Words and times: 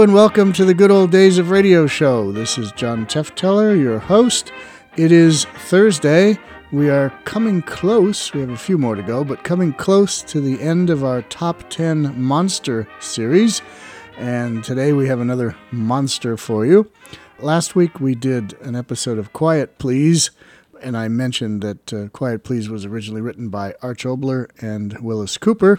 And 0.00 0.14
welcome 0.14 0.54
to 0.54 0.64
the 0.64 0.72
Good 0.72 0.90
Old 0.90 1.10
Days 1.10 1.36
of 1.36 1.50
Radio 1.50 1.86
show. 1.86 2.32
This 2.32 2.56
is 2.56 2.72
John 2.72 3.04
Tefteller, 3.04 3.78
your 3.78 3.98
host. 3.98 4.50
It 4.96 5.12
is 5.12 5.44
Thursday. 5.44 6.38
We 6.72 6.88
are 6.88 7.10
coming 7.24 7.60
close, 7.60 8.32
we 8.32 8.40
have 8.40 8.48
a 8.48 8.56
few 8.56 8.78
more 8.78 8.94
to 8.94 9.02
go, 9.02 9.24
but 9.24 9.44
coming 9.44 9.74
close 9.74 10.22
to 10.22 10.40
the 10.40 10.58
end 10.62 10.88
of 10.88 11.04
our 11.04 11.20
top 11.20 11.68
10 11.68 12.18
monster 12.18 12.88
series. 12.98 13.60
And 14.16 14.64
today 14.64 14.94
we 14.94 15.06
have 15.06 15.20
another 15.20 15.54
monster 15.70 16.38
for 16.38 16.64
you. 16.64 16.90
Last 17.38 17.76
week 17.76 18.00
we 18.00 18.14
did 18.14 18.54
an 18.62 18.74
episode 18.74 19.18
of 19.18 19.34
Quiet 19.34 19.76
Please, 19.76 20.30
and 20.82 20.96
I 20.96 21.08
mentioned 21.08 21.60
that 21.60 21.92
uh, 21.92 22.08
Quiet 22.08 22.42
Please 22.42 22.70
was 22.70 22.86
originally 22.86 23.20
written 23.20 23.50
by 23.50 23.74
Arch 23.82 24.04
Oboler 24.04 24.48
and 24.62 24.98
Willis 25.00 25.36
Cooper. 25.36 25.78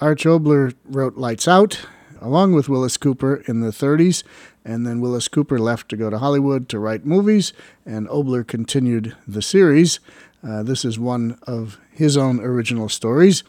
Arch 0.00 0.22
Oboler 0.22 0.72
wrote 0.84 1.16
Lights 1.16 1.48
Out, 1.48 1.80
along 2.20 2.52
with 2.52 2.68
Willis 2.68 2.96
Cooper 2.96 3.42
in 3.46 3.60
the 3.60 3.70
30s, 3.70 4.22
and 4.64 4.86
then 4.86 5.00
Willis 5.00 5.28
Cooper 5.28 5.58
left 5.58 5.88
to 5.88 5.96
go 5.96 6.10
to 6.10 6.18
Hollywood 6.18 6.68
to 6.68 6.78
write 6.78 7.06
movies, 7.06 7.52
and 7.84 8.08
Oboler 8.08 8.46
continued 8.46 9.16
the 9.26 9.42
series. 9.42 10.00
Uh, 10.46 10.62
this 10.62 10.84
is 10.84 10.98
one 10.98 11.38
of 11.46 11.78
his 11.92 12.16
own 12.16 12.40
original 12.40 12.88
stories, 12.88 13.42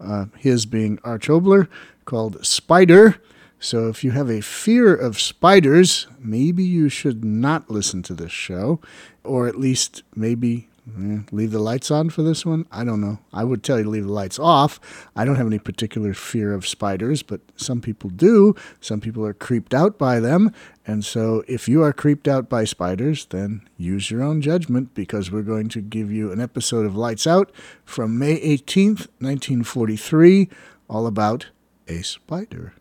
uh, 0.00 0.26
his 0.36 0.66
being 0.66 0.98
Arch 1.04 1.28
Oboler, 1.28 1.68
called 2.04 2.44
Spider. 2.44 3.16
So 3.60 3.88
if 3.88 4.02
you 4.02 4.10
have 4.10 4.28
a 4.28 4.40
fear 4.40 4.92
of 4.92 5.20
spiders, 5.20 6.08
maybe 6.18 6.64
you 6.64 6.88
should 6.88 7.24
not 7.24 7.70
listen 7.70 8.02
to 8.04 8.14
this 8.14 8.32
show, 8.32 8.80
or 9.22 9.46
at 9.46 9.58
least 9.58 10.02
maybe 10.16 10.68
leave 10.86 11.52
the 11.52 11.58
lights 11.58 11.90
on 11.90 12.10
for 12.10 12.22
this 12.22 12.44
one? 12.44 12.66
I 12.72 12.84
don't 12.84 13.00
know. 13.00 13.18
I 13.32 13.44
would 13.44 13.62
tell 13.62 13.78
you 13.78 13.84
to 13.84 13.90
leave 13.90 14.06
the 14.06 14.12
lights 14.12 14.38
off. 14.38 14.80
I 15.14 15.24
don't 15.24 15.36
have 15.36 15.46
any 15.46 15.58
particular 15.58 16.12
fear 16.12 16.52
of 16.52 16.66
spiders, 16.66 17.22
but 17.22 17.40
some 17.56 17.80
people 17.80 18.10
do. 18.10 18.54
Some 18.80 19.00
people 19.00 19.24
are 19.24 19.34
creeped 19.34 19.74
out 19.74 19.98
by 19.98 20.18
them. 20.18 20.52
And 20.86 21.04
so 21.04 21.44
if 21.46 21.68
you 21.68 21.82
are 21.82 21.92
creeped 21.92 22.26
out 22.26 22.48
by 22.48 22.64
spiders, 22.64 23.26
then 23.26 23.68
use 23.76 24.10
your 24.10 24.22
own 24.22 24.40
judgment 24.40 24.94
because 24.94 25.30
we're 25.30 25.42
going 25.42 25.68
to 25.70 25.80
give 25.80 26.10
you 26.10 26.32
an 26.32 26.40
episode 26.40 26.84
of 26.84 26.96
Lights 26.96 27.26
Out 27.26 27.52
from 27.84 28.18
May 28.18 28.40
18th, 28.40 29.06
1943, 29.20 30.48
all 30.88 31.06
about 31.06 31.46
a 31.86 32.02
spider. 32.02 32.74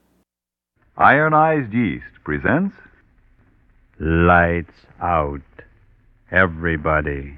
Ironized 0.98 1.74
Yeast 1.74 2.06
presents 2.24 2.76
Lights 4.00 4.74
out. 5.00 5.42
Everybody. 6.32 7.38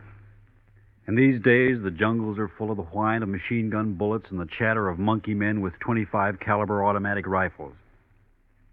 In 1.07 1.15
these 1.15 1.41
days, 1.41 1.81
the 1.81 1.91
jungles 1.91 2.37
are 2.37 2.47
full 2.47 2.69
of 2.69 2.77
the 2.77 2.83
whine 2.83 3.23
of 3.23 3.29
machine 3.29 3.69
gun 3.69 3.93
bullets 3.93 4.29
and 4.29 4.39
the 4.39 4.45
chatter 4.45 4.87
of 4.87 4.99
monkey 4.99 5.33
men 5.33 5.61
with 5.61 5.79
25 5.79 6.39
caliber 6.39 6.85
automatic 6.85 7.25
rifles. 7.25 7.73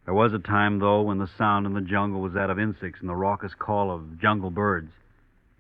There 0.05 0.15
was 0.15 0.33
a 0.33 0.39
time, 0.39 0.79
though, 0.79 1.03
when 1.03 1.19
the 1.19 1.31
sound 1.39 1.67
in 1.67 1.75
the 1.75 1.81
jungle 1.81 2.21
was 2.21 2.35
that 2.35 2.51
of 2.51 2.59
insects 2.59 3.01
and 3.01 3.09
the 3.09 3.15
raucous 3.15 3.55
call 3.55 3.91
of 3.91 4.21
jungle 4.21 4.51
birds. 4.51 4.91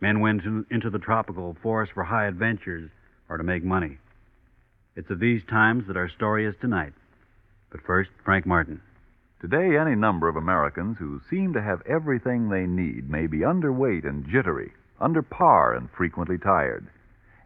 Men 0.00 0.20
went 0.20 0.42
into 0.70 0.90
the 0.90 0.98
tropical 0.98 1.56
forest 1.62 1.92
for 1.92 2.04
high 2.04 2.26
adventures 2.26 2.90
or 3.28 3.36
to 3.38 3.44
make 3.44 3.64
money. 3.64 3.98
It's 4.94 5.10
of 5.10 5.20
these 5.20 5.42
times 5.44 5.86
that 5.86 5.96
our 5.96 6.08
story 6.08 6.46
is 6.46 6.54
tonight. 6.60 6.92
But 7.70 7.82
first, 7.82 8.10
Frank 8.24 8.46
Martin. 8.46 8.80
Today, 9.40 9.76
any 9.76 9.94
number 9.94 10.28
of 10.28 10.36
Americans 10.36 10.96
who 10.98 11.20
seem 11.30 11.52
to 11.52 11.62
have 11.62 11.82
everything 11.86 12.48
they 12.48 12.66
need 12.66 13.08
may 13.10 13.26
be 13.26 13.38
underweight 13.38 14.08
and 14.08 14.28
jittery, 14.28 14.72
under 15.00 15.22
par 15.22 15.74
and 15.74 15.88
frequently 15.96 16.38
tired. 16.38 16.86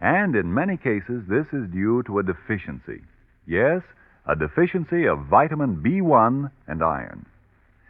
And 0.00 0.34
in 0.34 0.52
many 0.52 0.76
cases, 0.76 1.22
this 1.28 1.46
is 1.52 1.70
due 1.70 2.02
to 2.04 2.18
a 2.18 2.22
deficiency. 2.22 3.02
Yes, 3.46 3.82
a 4.26 4.36
deficiency 4.36 5.06
of 5.06 5.26
vitamin 5.26 5.82
B1 5.82 6.50
and 6.66 6.82
iron. 6.82 7.26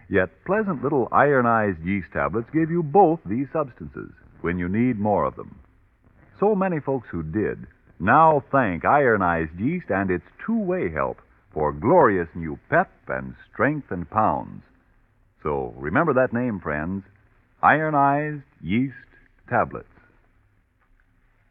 Yet 0.08 0.44
pleasant 0.44 0.82
little 0.82 1.08
ironized 1.10 1.80
yeast 1.84 2.08
tablets 2.12 2.48
give 2.52 2.70
you 2.70 2.82
both 2.82 3.20
these 3.24 3.46
substances 3.52 4.10
when 4.42 4.58
you 4.58 4.68
need 4.68 4.98
more 4.98 5.24
of 5.24 5.36
them. 5.36 5.58
So 6.38 6.54
many 6.54 6.80
folks 6.80 7.08
who 7.10 7.22
did 7.22 7.66
now 7.98 8.42
thank 8.50 8.84
ironized 8.84 9.58
yeast 9.58 9.86
and 9.88 10.10
its 10.10 10.24
two 10.44 10.58
way 10.58 10.90
help 10.90 11.18
for 11.54 11.72
glorious 11.72 12.28
new 12.34 12.58
pep 12.68 12.90
and 13.08 13.34
strength 13.52 13.90
and 13.90 14.08
pounds. 14.10 14.62
So 15.42 15.72
remember 15.76 16.12
that 16.14 16.32
name, 16.32 16.60
friends 16.60 17.04
ironized 17.62 18.42
yeast 18.60 18.94
tablets. 19.52 19.86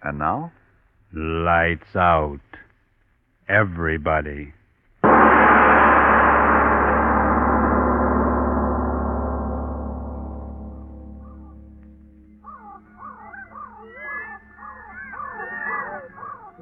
And 0.02 0.18
now? 0.18 0.52
Lights 1.14 1.96
out. 1.96 2.40
Everybody. 3.48 4.54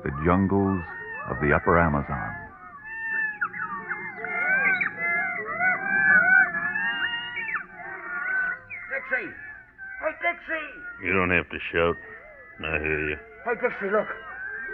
The 0.04 0.12
jungles 0.26 0.84
of 1.30 1.38
the 1.40 1.54
upper 1.56 1.80
Amazon. 1.80 2.36
Dixie! 9.10 9.49
Hey, 10.00 10.14
Dixie! 10.24 11.06
You 11.06 11.14
don't 11.14 11.30
have 11.32 11.50
to 11.50 11.60
shout. 11.72 11.96
I 12.64 12.80
hear 12.80 13.10
you. 13.10 13.18
Hey, 13.46 13.54
Dixie, 13.62 13.92
look. 13.92 14.08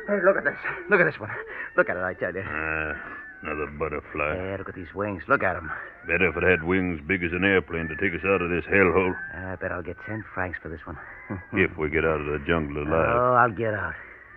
Hey, 0.08 0.19
look 0.24 0.38
at 0.38 0.44
this. 0.44 0.58
Look 0.90 1.00
at 1.02 1.06
this 1.06 1.19
one. 1.19 1.30
Look 1.77 1.89
at 1.89 1.98
it, 1.98 2.04
I 2.04 2.13
tell 2.13 2.33
you. 2.33 2.44
Ah, 2.45 2.94
another 3.42 3.68
butterfly. 3.77 4.36
Yeah, 4.38 4.56
look 4.60 4.69
at 4.69 4.75
these 4.75 4.94
wings. 4.94 5.24
Look 5.27 5.42
at 5.44 5.54
them. 5.54 5.72
Better 6.07 6.30
if 6.30 6.38
it 6.38 6.44
had 6.44 6.63
wings 6.63 7.01
big 7.07 7.24
as 7.24 7.31
an 7.33 7.44
airplane 7.44 7.88
to 7.89 7.95
take 7.98 8.13
us 8.13 8.25
out 8.25 8.42
of 8.42 8.50
this 8.50 8.66
hellhole. 8.69 9.13
I 9.33 9.56
bet 9.56 9.72
I'll 9.72 9.81
get 9.81 9.98
ten 10.06 10.24
francs 10.33 10.60
for 10.62 10.69
this 10.69 10.86
one. 10.86 10.98
if 11.54 11.75
we 11.78 11.89
get 11.89 12.06
out 12.06 12.21
of 12.21 12.28
the 12.28 12.39
jungle 12.45 12.83
alive. 12.83 13.10
Oh, 13.18 13.33
I'll 13.33 13.51
get 13.56 13.74
out. 13.74 13.94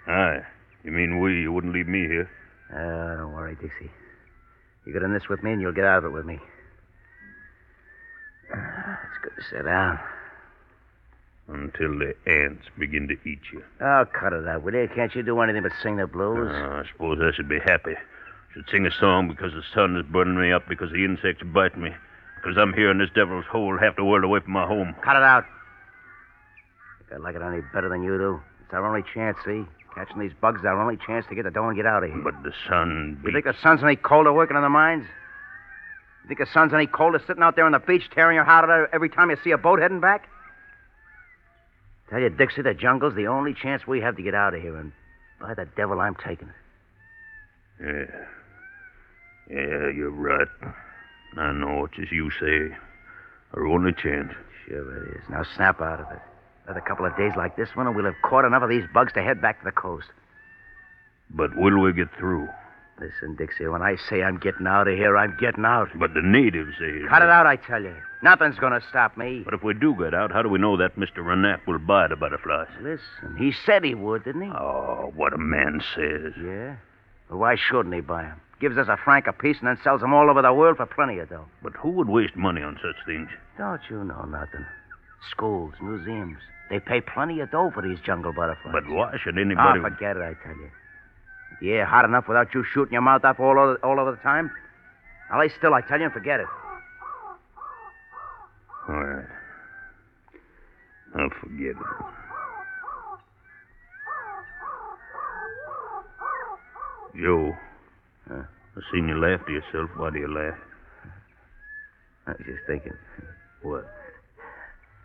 Aye. 0.07 0.41
You 0.85 0.93
mean 0.93 1.21
we? 1.21 1.41
You 1.43 1.53
wouldn't 1.53 1.75
leave 1.75 1.89
me 1.89 2.07
here? 2.09 2.31
Oh, 2.73 3.17
don't 3.25 3.33
worry, 3.35 3.57
Dixie. 3.61 3.91
You 4.87 4.93
get 4.95 5.03
in 5.03 5.13
this 5.13 5.29
with 5.29 5.43
me, 5.43 5.53
and 5.53 5.61
you'll 5.61 5.73
get 5.73 5.85
out 5.85 5.99
of 5.99 6.05
it 6.07 6.13
with 6.17 6.25
me. 6.25 6.39
Ah, 8.55 8.99
It's 9.05 9.19
good 9.23 9.37
to 9.37 9.43
sit 9.51 9.65
down. 9.65 9.99
Until 11.49 11.99
the 11.99 12.15
ants 12.27 12.67
begin 12.79 13.09
to 13.09 13.15
eat 13.27 13.41
you. 13.53 13.63
Oh, 13.81 14.05
cut 14.13 14.35
it 14.35 14.47
out, 14.47 14.63
will 14.63 14.75
you? 14.75 14.87
Can't 14.95 15.15
you 15.15 15.23
do 15.23 15.41
anything 15.41 15.63
but 15.63 15.73
sing 15.83 15.97
the 15.97 16.07
blues? 16.07 16.51
Ah, 16.53 16.81
I 16.81 16.85
suppose 16.93 17.19
I 17.23 17.35
should 17.35 17.49
be 17.49 17.59
happy. 17.59 17.95
Should 18.53 18.69
sing 18.71 18.87
a 18.87 18.91
song 18.93 19.29
because 19.29 19.53
the 19.55 19.63
sun 19.75 19.97
is 19.97 20.05
burning 20.13 20.39
me 20.39 20.53
up, 20.53 20.69
because 20.69 20.91
the 20.93 21.05
insects 21.05 21.43
bite 21.55 21.79
me, 21.79 21.91
because 22.37 22.59
I'm 22.59 22.75
here 22.75 22.91
in 22.91 22.99
this 22.99 23.09
devil's 23.15 23.47
hole 23.47 23.79
half 23.79 23.97
the 23.97 24.05
world 24.05 24.25
away 24.25 24.41
from 24.41 24.53
my 24.53 24.67
home. 24.67 24.95
Cut 25.03 25.17
it 25.17 25.23
out. 25.23 25.45
Think 27.09 27.21
I 27.21 27.25
like 27.25 27.35
it 27.35 27.41
any 27.41 27.63
better 27.73 27.89
than 27.89 28.03
you 28.03 28.19
do. 28.19 28.41
It's 28.65 28.75
our 28.75 28.87
only 28.87 29.05
chance, 29.15 29.39
see? 29.47 29.65
Catching 29.95 30.21
these 30.21 30.35
bugs 30.43 30.61
is 30.61 30.67
our 30.67 30.79
only 30.79 30.99
chance 30.99 31.25
to 31.31 31.35
get 31.35 31.45
the 31.45 31.51
dough 31.51 31.67
and 31.67 31.77
get 31.77 31.87
out 31.87 32.05
of 32.05 32.11
here. 32.11 32.21
But 32.23 32.43
the 32.43 32.53
sun. 32.69 33.21
You 33.25 33.33
think 33.33 33.47
the 33.47 33.55
sun's 33.63 33.83
any 33.83 33.97
colder 33.97 34.35
working 34.35 34.57
in 34.57 34.63
the 34.63 34.69
mines? 34.69 35.07
You 36.25 36.29
think 36.29 36.41
the 36.41 36.53
sun's 36.53 36.75
any 36.75 36.87
colder 36.87 37.23
sitting 37.27 37.43
out 37.43 37.57
there 37.57 37.65
on 37.65 37.73
the 37.73 37.79
beach 37.79 38.03
tearing 38.15 38.35
your 38.35 38.45
heart 38.45 38.69
out 38.69 38.91
every 38.93 39.09
time 39.09 39.31
you 39.31 39.37
see 39.43 39.53
a 39.53 39.59
boat 39.59 39.81
heading 39.81 40.01
back? 40.01 40.29
Tell 42.11 42.21
you, 42.21 42.31
Dixie, 42.31 42.63
the 42.63 42.75
jungle's 42.75 43.15
the 43.15 43.27
only 43.27 43.55
chance 43.55 43.87
we 43.87 44.01
have 44.01 44.17
to 44.17 44.23
get 44.23 44.35
out 44.35 44.55
of 44.55 44.63
here, 44.63 44.77
and 44.77 44.93
by 45.41 45.55
the 45.55 45.67
devil, 45.77 46.01
I'm 46.01 46.15
taking 46.15 46.49
it. 46.49 46.55
Yeah. 47.81 48.25
Yeah, 49.51 49.91
you're 49.95 50.11
right. 50.11 50.49
I 51.37 51.53
know 51.53 51.85
it's 51.85 51.99
as 52.01 52.11
you 52.11 52.31
say. 52.41 52.75
Our 53.55 53.67
only 53.67 53.93
chance. 53.93 54.33
Sure 54.67 54.97
it 54.97 55.17
is. 55.17 55.23
Now 55.31 55.45
snap 55.57 55.81
out 55.81 56.01
of 56.01 56.11
it. 56.11 56.21
Another 56.65 56.81
couple 56.81 57.07
of 57.07 57.17
days 57.17 57.33
like 57.37 57.57
this 57.57 57.69
one, 57.75 57.87
and 57.87 57.97
we'll 57.97 58.05
have 58.05 58.21
caught 58.23 58.45
enough 58.45 58.63
of 58.63 58.69
these 58.69 58.85
bugs 58.93 59.13
to 59.15 59.23
head 59.23 59.41
back 59.41 59.59
to 59.61 59.65
the 59.65 59.73
coast. 59.73 60.09
But 61.31 61.57
will 61.57 61.79
we 61.79 61.93
get 61.93 62.09
through? 62.19 62.49
Listen, 63.01 63.37
Dixie, 63.37 63.69
when 63.69 63.81
I 63.83 63.97
say 64.11 64.23
I'm 64.23 64.39
getting 64.39 64.67
out 64.67 64.89
of 64.89 64.97
here, 64.97 65.17
I'm 65.17 65.37
getting 65.41 65.65
out. 65.65 65.89
But 65.99 66.15
the 66.15 66.23
natives 66.23 66.73
say. 66.79 67.03
Cut 67.09 67.23
it 67.23 67.29
out, 67.31 67.47
I 67.47 67.57
tell 67.57 67.83
you. 67.83 67.95
Nothing's 68.23 68.59
going 68.59 68.73
to 68.73 68.85
stop 68.89 69.17
me. 69.17 69.43
But 69.45 69.55
if 69.55 69.63
we 69.63 69.73
do 69.75 69.95
get 69.97 70.15
out, 70.15 70.33
how 70.33 70.43
do 70.43 70.49
we 70.49 70.59
know 70.59 70.77
that 70.77 70.97
Mr. 70.97 71.19
Renap 71.19 71.61
will 71.67 71.79
buy 71.79 72.09
the 72.09 72.17
butterflies? 72.17 72.67
Listen, 72.83 73.37
he 73.39 73.53
said 73.65 73.85
he 73.85 73.95
would, 73.95 74.25
didn't 74.25 74.43
he? 74.43 74.49
Oh, 74.51 75.13
what 75.15 75.33
a 75.33 75.39
man 75.39 75.81
says. 75.95 76.33
Yeah? 76.43 76.77
Well, 77.31 77.39
why 77.39 77.55
shouldn't 77.57 77.95
he 77.95 78.01
buy 78.01 78.23
them? 78.23 78.41
Gives 78.61 78.77
us 78.77 78.89
a 78.89 78.97
franc 78.97 79.29
apiece 79.29 79.59
and 79.61 79.69
then 79.69 79.79
sells 79.85 80.01
them 80.01 80.13
all 80.13 80.29
over 80.29 80.43
the 80.43 80.53
world 80.53 80.79
for 80.79 80.87
plenty 80.87 81.19
of 81.21 81.29
dough. 81.29 81.45
But 81.63 81.75
who 81.75 81.91
would 81.91 82.09
waste 82.09 82.35
money 82.35 82.63
on 82.63 82.77
such 82.83 82.97
things? 83.07 83.29
Don't 83.57 83.81
you 83.89 84.03
know 84.03 84.23
nothing? 84.25 84.67
Schools, 85.31 85.75
museums. 85.81 86.39
They 86.69 86.81
pay 86.81 87.01
plenty 87.01 87.39
of 87.41 87.51
dough 87.53 87.71
for 87.73 87.83
these 87.83 87.99
jungle 88.05 88.33
butterflies. 88.33 88.73
But 88.73 88.89
why 88.89 89.17
should 89.23 89.37
Ah, 89.39 89.41
anybody. 89.41 89.81
forget 89.81 90.17
it, 90.17 90.23
I 90.23 90.35
tell 90.45 90.57
you. 90.57 90.71
Air 91.63 91.87
hot 91.87 92.05
enough 92.05 92.29
without 92.29 92.55
you 92.55 92.65
shooting 92.73 92.93
your 92.93 93.03
mouth 93.03 93.25
off 93.25 93.41
all 93.41 93.59
over, 93.59 93.77
all 93.85 93.99
over 93.99 94.13
the 94.13 94.19
time? 94.19 94.51
Now 95.31 95.41
lay 95.41 95.49
still, 95.59 95.75
I 95.75 95.81
tell 95.83 95.99
you, 95.99 96.05
and 96.05 96.13
forget 96.13 96.41
it. 96.41 96.47
All 98.89 99.05
right. 99.05 99.27
I'll 101.17 101.31
forget 101.41 101.71
it. 101.71 101.77
Joe. 107.21 107.53
Huh? 108.29 108.43
I 108.77 108.81
seen 108.93 109.09
you 109.09 109.19
laugh 109.19 109.45
to 109.47 109.53
yourself. 109.53 109.91
Why 109.97 110.11
do 110.11 110.19
you 110.19 110.33
laugh? 110.33 110.59
I 112.27 112.31
was 112.33 112.41
just 112.47 112.61
thinking. 112.67 112.93
What? 113.63 113.87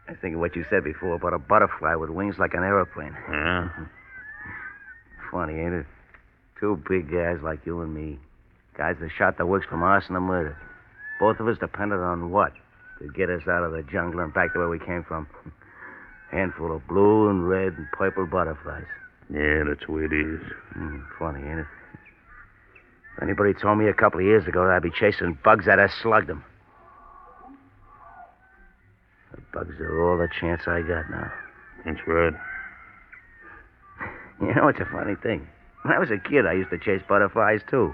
I 0.07 0.11
was 0.11 0.19
thinking 0.21 0.39
what 0.39 0.55
you 0.55 0.65
said 0.69 0.83
before 0.83 1.15
about 1.15 1.33
a 1.33 1.39
butterfly 1.39 1.95
with 1.95 2.09
wings 2.09 2.35
like 2.37 2.53
an 2.53 2.63
aeroplane. 2.63 3.15
Yeah? 3.29 3.69
Funny, 5.31 5.59
ain't 5.59 5.73
it? 5.73 5.85
Two 6.63 6.81
big 6.87 7.11
guys 7.11 7.39
like 7.43 7.65
you 7.65 7.81
and 7.81 7.93
me. 7.93 8.17
Guys 8.77 8.95
that 9.01 9.09
shot 9.17 9.37
the 9.37 9.45
works 9.45 9.65
from 9.69 9.83
arson 9.83 10.15
and 10.15 10.23
murder. 10.23 10.57
Both 11.19 11.41
of 11.41 11.47
us 11.49 11.57
depended 11.59 11.99
on 11.99 12.31
what? 12.31 12.53
To 12.99 13.09
get 13.09 13.29
us 13.29 13.41
out 13.49 13.63
of 13.65 13.73
the 13.73 13.83
jungle 13.83 14.21
and 14.21 14.33
back 14.33 14.53
to 14.53 14.59
where 14.59 14.69
we 14.69 14.79
came 14.79 15.03
from. 15.03 15.27
Handful 16.31 16.73
of 16.73 16.87
blue 16.87 17.29
and 17.29 17.49
red 17.49 17.73
and 17.73 17.85
purple 17.91 18.25
butterflies. 18.25 18.85
Yeah, 19.29 19.65
that's 19.67 19.85
the 19.85 19.91
way 19.91 20.03
it 20.03 20.13
is. 20.13 20.39
Hmm, 20.71 20.99
funny, 21.19 21.41
ain't 21.45 21.59
it? 21.59 21.65
If 23.17 23.23
anybody 23.23 23.53
told 23.53 23.77
me 23.77 23.89
a 23.89 23.93
couple 23.93 24.21
of 24.21 24.25
years 24.25 24.47
ago 24.47 24.65
that 24.65 24.71
I'd 24.71 24.83
be 24.83 24.89
chasing 24.89 25.37
bugs, 25.43 25.67
I'd 25.67 25.79
have 25.79 25.91
slugged 26.01 26.27
them. 26.27 26.45
The 29.35 29.41
bugs 29.51 29.75
are 29.81 30.01
all 30.01 30.17
the 30.17 30.29
chance 30.39 30.61
I 30.65 30.79
got 30.79 31.11
now. 31.11 31.29
That's 31.83 31.99
right. 32.07 32.33
You 34.41 34.53
know, 34.55 34.67
it's 34.67 34.79
a 34.79 34.85
funny 34.85 35.15
thing. 35.15 35.47
When 35.83 35.93
I 35.93 35.99
was 35.99 36.09
a 36.11 36.17
kid, 36.17 36.45
I 36.45 36.53
used 36.53 36.69
to 36.69 36.77
chase 36.77 37.01
butterflies, 37.07 37.61
too. 37.69 37.93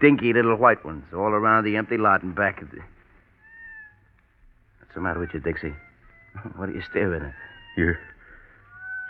Dinky 0.00 0.32
little 0.32 0.56
white 0.56 0.84
ones, 0.84 1.04
all 1.12 1.28
around 1.28 1.64
the 1.64 1.76
empty 1.76 1.98
lot 1.98 2.22
and 2.22 2.34
back 2.34 2.62
of 2.62 2.70
the. 2.70 2.78
What's 4.78 4.94
the 4.94 5.00
matter 5.00 5.20
with 5.20 5.30
you, 5.34 5.40
Dixie? 5.40 5.74
What 6.56 6.68
are 6.68 6.72
you 6.72 6.82
staring 6.90 7.22
at? 7.22 7.34
You. 7.76 7.94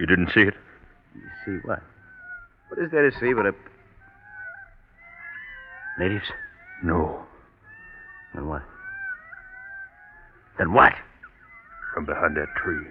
You 0.01 0.07
didn't 0.07 0.31
see 0.33 0.41
it? 0.41 0.55
You 1.15 1.31
see 1.45 1.67
what? 1.67 1.83
What 2.69 2.79
is 2.79 2.91
there 2.91 3.09
to 3.09 3.21
see 3.21 3.35
but 3.35 3.47
a. 3.47 3.53
Natives? 5.99 6.27
No. 6.83 7.25
Then 8.35 8.47
what? 8.47 8.63
Then 10.59 10.73
what? 10.73 10.95
From 11.95 12.07
behind 12.07 12.37
that 12.37 12.49
tree. 12.57 12.87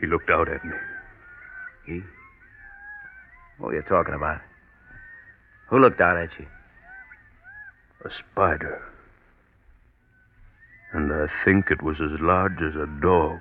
He 0.00 0.06
looked 0.06 0.30
out 0.30 0.48
at 0.48 0.64
me. 0.64 0.72
He? 1.84 2.02
What 3.58 3.70
are 3.72 3.76
you 3.76 3.82
talking 3.82 4.14
about? 4.14 4.40
Who 5.70 5.78
looked 5.78 6.00
out 6.00 6.16
at 6.16 6.30
you? 6.38 6.46
A 8.04 8.10
spider. 8.32 8.82
And 10.92 11.12
I 11.12 11.26
think 11.44 11.66
it 11.70 11.82
was 11.82 11.96
as 12.00 12.20
large 12.20 12.60
as 12.62 12.74
a 12.76 12.86
dog. 13.00 13.40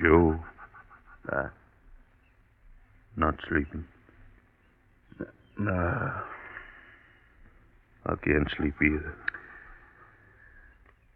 Joe, 0.00 0.38
Uh, 1.30 1.48
not 3.16 3.34
sleeping. 3.48 3.86
no. 5.56 6.22
I 8.06 8.14
can't 8.16 8.48
sleep 8.56 8.74
either. 8.82 9.14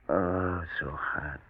Oh, 0.09 0.61
it's 0.63 0.71
so 0.81 0.91
hot. 0.91 1.41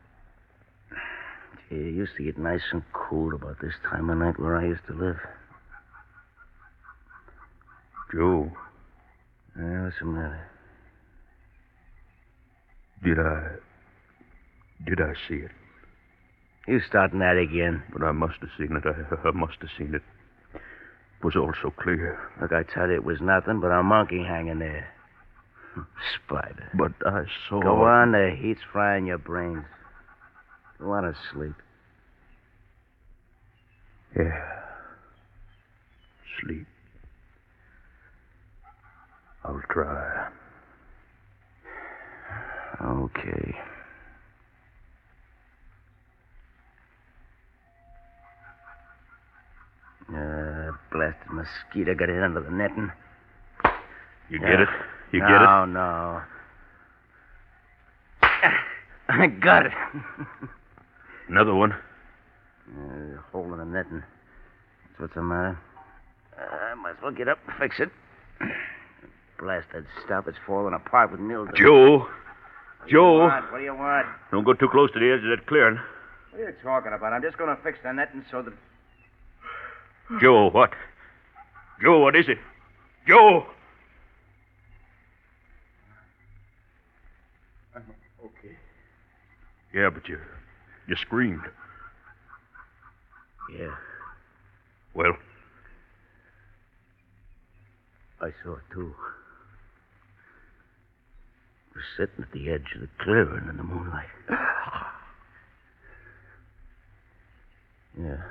Gee, 1.68 1.76
it 1.76 1.94
used 1.94 2.12
to 2.16 2.24
get 2.24 2.38
nice 2.38 2.62
and 2.72 2.82
cool 2.92 3.34
about 3.34 3.60
this 3.60 3.74
time 3.90 4.08
of 4.08 4.18
night 4.18 4.38
where 4.40 4.56
I 4.56 4.64
used 4.66 4.86
to 4.88 4.94
live. 4.94 5.18
Joe, 8.12 8.50
Yeah, 9.58 9.82
what's 9.84 9.98
the 9.98 10.06
matter? 10.06 10.48
did 13.04 13.18
I. 13.18 13.48
Did 14.86 15.00
I 15.00 15.12
see 15.28 15.36
it? 15.36 15.50
You 16.66 16.80
starting 16.88 17.18
that 17.20 17.36
again? 17.36 17.82
But 17.92 18.02
I 18.02 18.12
must 18.12 18.34
have 18.40 18.50
seen 18.58 18.76
it. 18.76 18.84
I, 18.86 19.28
I 19.28 19.30
must 19.32 19.56
have 19.60 19.70
seen 19.76 19.94
it. 19.94 20.02
It 20.54 21.24
was 21.24 21.36
all 21.36 21.52
so 21.62 21.70
clear. 21.70 22.18
Look, 22.40 22.52
I 22.52 22.62
tell 22.62 22.88
you, 22.88 22.94
it 22.94 23.04
was 23.04 23.20
nothing 23.20 23.60
but 23.60 23.68
a 23.68 23.82
monkey 23.82 24.22
hanging 24.22 24.58
there. 24.58 24.88
Spider. 26.24 26.70
But 26.74 26.92
I 27.06 27.24
saw. 27.48 27.60
Go 27.62 27.82
on, 27.84 28.12
the 28.12 28.36
heat's 28.40 28.60
frying 28.72 29.06
your 29.06 29.18
brains. 29.18 29.64
Go 30.78 30.92
on 30.92 31.02
to 31.04 31.14
sleep. 31.32 31.54
Yeah. 34.16 34.42
Sleep. 36.42 36.66
I'll 39.44 39.62
try. 39.70 40.28
Okay. 42.82 43.56
Uh, 50.08 50.70
blasted 50.92 51.32
mosquito 51.32 51.94
got 51.94 52.08
in 52.08 52.22
under 52.22 52.40
the 52.40 52.50
netting. 52.50 52.90
You 54.30 54.38
Yeah. 54.40 54.50
get 54.50 54.60
it? 54.60 54.68
You 55.16 55.22
no, 55.22 55.28
get 55.28 55.40
it? 55.40 55.44
No, 55.46 55.64
no. 55.64 56.22
I 59.08 59.26
got 59.40 59.64
it. 59.64 59.72
Another 61.28 61.54
one? 61.54 61.72
uh, 61.72 63.20
hole 63.32 63.50
in 63.52 63.58
the 63.58 63.64
netting. 63.64 64.02
That's 64.90 65.00
what's 65.00 65.14
the 65.14 65.22
matter. 65.22 65.58
Uh, 66.38 66.54
I 66.54 66.74
might 66.74 66.90
as 66.90 66.96
well 67.02 67.12
get 67.12 67.28
up 67.28 67.38
and 67.46 67.56
fix 67.58 67.80
it. 67.80 67.90
Blast 69.38 69.68
that 69.72 69.84
stuff. 70.04 70.26
It's 70.28 70.36
falling 70.46 70.74
apart 70.74 71.10
with 71.12 71.20
mildew. 71.20 71.52
Joe! 71.56 72.06
Joe! 72.86 73.24
What? 73.24 73.52
What 73.52 73.58
do 73.58 73.64
you 73.64 73.74
want? 73.74 74.06
Don't 74.30 74.44
go 74.44 74.52
too 74.52 74.68
close 74.70 74.90
to 74.92 74.98
the 74.98 75.12
edge 75.12 75.24
of 75.24 75.30
that 75.38 75.46
clearing. 75.46 75.78
What 76.30 76.42
are 76.42 76.50
you 76.50 76.54
talking 76.62 76.92
about? 76.92 77.14
I'm 77.14 77.22
just 77.22 77.38
going 77.38 77.54
to 77.54 77.62
fix 77.62 77.78
the 77.82 77.92
netting 77.92 78.22
so 78.30 78.42
that. 78.42 78.52
Joe, 80.20 80.50
what? 80.50 80.72
Joe, 81.82 82.00
what 82.00 82.14
is 82.14 82.28
it? 82.28 82.38
Joe! 83.08 83.46
Yeah, 89.76 89.90
but 89.90 90.08
you. 90.08 90.18
You 90.88 90.96
screamed. 90.96 91.42
Yeah, 93.56 93.74
Well, 94.94 95.12
I 98.20 98.30
saw 98.42 98.54
it 98.54 98.62
too. 98.72 98.94
It 101.70 101.76
was 101.76 101.84
sitting 101.96 102.24
at 102.24 102.32
the 102.32 102.50
edge 102.50 102.74
of 102.74 102.80
the 102.80 102.88
clearing 103.00 103.48
in 103.48 103.56
the 103.58 103.62
moonlight. 103.62 104.06
yeah. 108.00 108.22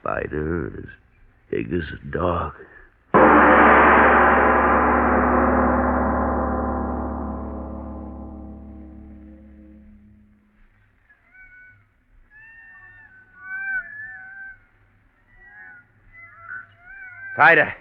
Spider 0.00 0.68
as 0.78 0.88
big 1.50 1.72
as 1.72 1.82
a 1.92 2.06
dog. 2.10 2.54
Tighter. 17.36 17.74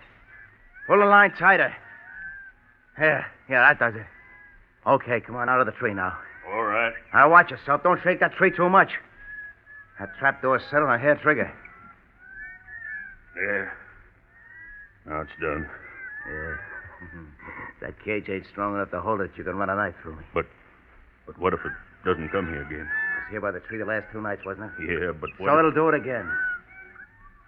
Pull 0.87 0.99
the 0.99 1.05
line 1.05 1.31
tighter. 1.39 1.73
Yeah, 2.99 3.23
yeah, 3.49 3.61
that 3.61 3.79
does 3.79 3.95
it. 3.99 4.05
Okay, 4.87 5.19
come 5.21 5.35
on 5.35 5.49
out 5.49 5.59
of 5.59 5.65
the 5.65 5.71
tree 5.73 5.93
now. 5.93 6.17
All 6.47 6.63
right. 6.63 6.93
Now 7.13 7.29
watch 7.29 7.49
yourself. 7.51 7.81
Don't 7.83 7.99
shake 8.03 8.19
that 8.19 8.33
tree 8.33 8.51
too 8.55 8.69
much. 8.69 8.91
That 9.99 10.09
trap 10.19 10.41
door's 10.41 10.61
set 10.69 10.81
on 10.81 10.93
a 10.93 10.97
hair 10.99 11.15
trigger. 11.15 11.51
There. 13.33 13.73
Now 15.05 15.21
it's 15.21 15.31
done. 15.41 15.67
Yeah. 16.29 16.55
that 17.81 18.03
cage 18.03 18.29
ain't 18.29 18.45
strong 18.51 18.75
enough 18.75 18.91
to 18.91 19.01
hold 19.01 19.21
it. 19.21 19.31
You 19.37 19.43
can 19.43 19.55
run 19.55 19.69
a 19.69 19.75
knife 19.75 19.95
through 20.03 20.17
me. 20.17 20.23
But 20.33 20.45
but 21.25 21.39
what 21.39 21.53
if 21.53 21.59
it 21.65 21.71
doesn't 22.05 22.29
come 22.29 22.47
here 22.47 22.61
again? 22.61 22.81
It 22.81 22.83
was 22.85 23.31
here 23.31 23.41
by 23.41 23.51
the 23.51 23.59
tree 23.61 23.79
the 23.79 23.85
last 23.85 24.05
two 24.11 24.21
nights, 24.21 24.41
wasn't 24.45 24.71
it? 24.79 24.85
Yeah, 25.01 25.11
but 25.11 25.29
what? 25.39 25.47
So 25.49 25.53
if- 25.53 25.59
it'll 25.59 25.71
do 25.71 25.89
it 25.89 25.95
again. 25.95 26.29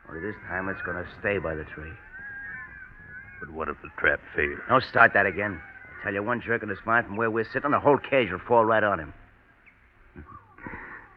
Only 0.09 0.21
this 0.21 0.35
time 0.47 0.69
it's 0.69 0.81
going 0.81 0.97
to 0.97 1.09
stay 1.19 1.37
by 1.37 1.55
the 1.55 1.65
tree. 1.65 1.91
But 3.39 3.51
what 3.51 3.67
if 3.67 3.77
the 3.81 3.89
trap 3.97 4.19
fails? 4.35 4.59
Don't 4.69 4.83
start 4.83 5.13
that 5.13 5.25
again. 5.25 5.59
I 5.99 6.03
tell 6.03 6.13
you, 6.13 6.23
one 6.23 6.41
jerk 6.41 6.63
in 6.63 6.69
his 6.69 6.79
mind 6.85 7.05
from 7.05 7.17
where 7.17 7.29
we're 7.29 7.47
sitting, 7.51 7.71
the 7.71 7.79
whole 7.79 7.97
cage 7.97 8.31
will 8.31 8.39
fall 8.39 8.65
right 8.65 8.83
on 8.83 8.99
him. 8.99 9.13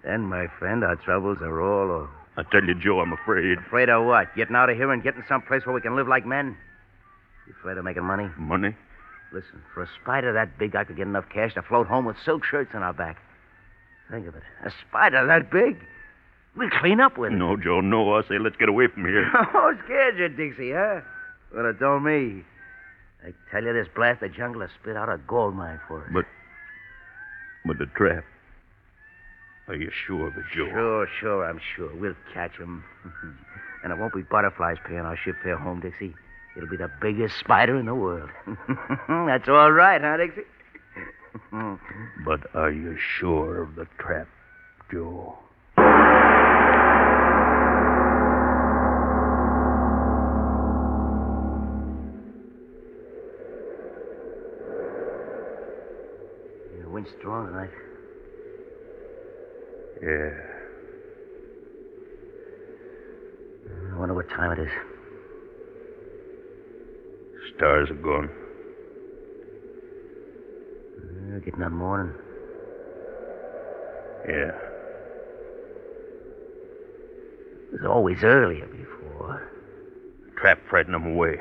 then, 0.05 0.23
my 0.23 0.47
friend, 0.59 0.85
our 0.85 0.97
troubles 0.97 1.39
are 1.41 1.61
all 1.61 1.91
over. 1.91 2.11
I 2.37 2.43
tell 2.51 2.65
you, 2.65 2.75
Joe, 2.75 3.01
I'm 3.01 3.13
afraid. 3.13 3.59
Afraid 3.59 3.89
of 3.89 4.07
what? 4.07 4.35
Getting 4.37 4.57
out 4.57 4.71
of 4.71 4.77
here 4.77 4.93
and 4.93 5.03
getting 5.03 5.25
someplace 5.29 5.67
where 5.67 5.75
we 5.75 5.81
can 5.81 5.97
live 5.97 6.09
like 6.09 6.27
men? 6.27 6.57
You 7.47 7.55
afraid 7.59 7.77
of 7.77 7.85
making 7.85 8.05
money? 8.05 8.29
Money? 8.39 8.75
Listen, 9.33 9.63
for 9.75 9.83
a 9.83 9.89
spider 10.03 10.33
that 10.33 10.59
big, 10.59 10.75
I 10.75 10.85
could 10.85 10.97
get 10.97 11.07
enough 11.07 11.27
cash 11.33 11.55
to 11.55 11.63
float 11.63 11.87
home 11.87 12.05
with 12.05 12.17
silk 12.25 12.45
shirts 12.45 12.71
on 12.75 12.83
our 12.83 12.93
back. 12.93 13.19
Think 14.11 14.27
of 14.27 14.35
it. 14.35 14.43
A 14.65 14.71
spider 14.89 15.27
that 15.27 15.51
big. 15.51 15.85
We'll 16.57 16.71
clean 16.71 17.01
up 17.01 17.17
with 17.17 17.33
it. 17.33 17.37
No, 17.37 17.57
Joe, 17.57 17.81
no. 17.81 18.15
I 18.15 18.23
say 18.23 18.39
let's 18.39 18.57
get 18.57 18.69
away 18.69 18.89
from 18.89 19.05
here. 19.05 19.31
oh, 19.35 19.75
scared 19.85 20.19
you, 20.19 20.29
Dixie, 20.29 20.73
huh? 20.73 21.01
Well, 21.55 21.67
it 21.67 21.79
don't 21.79 22.03
me. 22.03 22.45
I 23.25 23.33
tell 23.51 23.63
you, 23.63 23.73
this 23.73 23.89
blast 23.95 24.23
of 24.23 24.35
jungle 24.35 24.63
has 24.63 24.71
spit 24.81 24.97
out 24.97 25.09
a 25.09 25.19
gold 25.19 25.55
mine 25.55 25.81
for 25.87 26.05
us. 26.05 26.11
But, 26.13 26.25
but 27.67 27.79
the 27.79 27.87
trap. 27.87 28.25
Are 29.69 29.77
you 29.77 29.91
sure 30.07 30.29
of 30.29 30.37
it, 30.37 30.45
Joe? 30.55 30.69
Sure, 30.71 31.09
sure, 31.21 31.45
I'm 31.45 31.61
sure. 31.77 31.95
We'll 31.95 32.17
catch 32.35 32.57
him. 32.57 32.83
and 33.85 33.93
it 33.93 33.99
won't 33.99 34.15
be 34.15 34.23
butterflies 34.23 34.79
paying 34.87 35.01
our 35.01 35.17
ship 35.17 35.37
fare 35.43 35.57
home, 35.57 35.81
Dixie. 35.81 36.15
It'll 36.57 36.69
be 36.69 36.77
the 36.77 36.91
biggest 37.01 37.39
spider 37.39 37.79
in 37.79 37.87
the 37.87 37.95
world. 37.95 38.31
That's 39.09 39.49
all 39.49 39.71
right, 39.71 40.01
huh, 40.01 40.17
Dixie? 40.17 40.43
But 42.25 42.55
are 42.55 42.73
you 42.73 42.97
sure 42.99 43.63
of 43.63 43.77
the 43.77 43.87
trap, 43.99 44.27
Joe? 44.91 45.39
Strong 57.19 57.47
tonight. 57.47 57.71
Yeah. 60.03 60.31
I 63.93 63.99
wonder 63.99 64.15
what 64.15 64.29
time 64.29 64.53
it 64.53 64.59
is. 64.61 64.71
Stars 67.57 67.91
are 67.91 67.95
gone. 67.95 68.31
Uh, 70.99 71.39
getting 71.45 71.63
on 71.63 71.73
morning. 71.73 72.15
Yeah. 74.27 74.53
It 77.73 77.73
was 77.73 77.85
always 77.89 78.23
earlier 78.23 78.67
before. 78.67 79.51
Trap 80.37 80.61
frightened 80.69 80.95
them 80.95 81.07
away. 81.15 81.37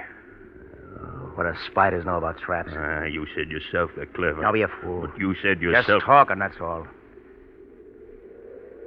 What 1.39 1.45
do 1.45 1.57
spiders 1.71 2.03
know 2.05 2.17
about 2.17 2.37
traps? 2.37 2.69
Ah, 2.75 3.05
you 3.05 3.25
said 3.33 3.47
yourself 3.49 3.91
they're 3.95 4.07
clever. 4.07 4.41
Don't 4.41 4.51
be 4.51 4.61
a 4.61 4.67
fool. 4.83 5.07
But 5.07 5.17
you 5.17 5.33
said 5.41 5.61
yourself. 5.61 5.87
Just 5.87 6.05
talking, 6.05 6.37
that's 6.37 6.57
all. 6.59 6.85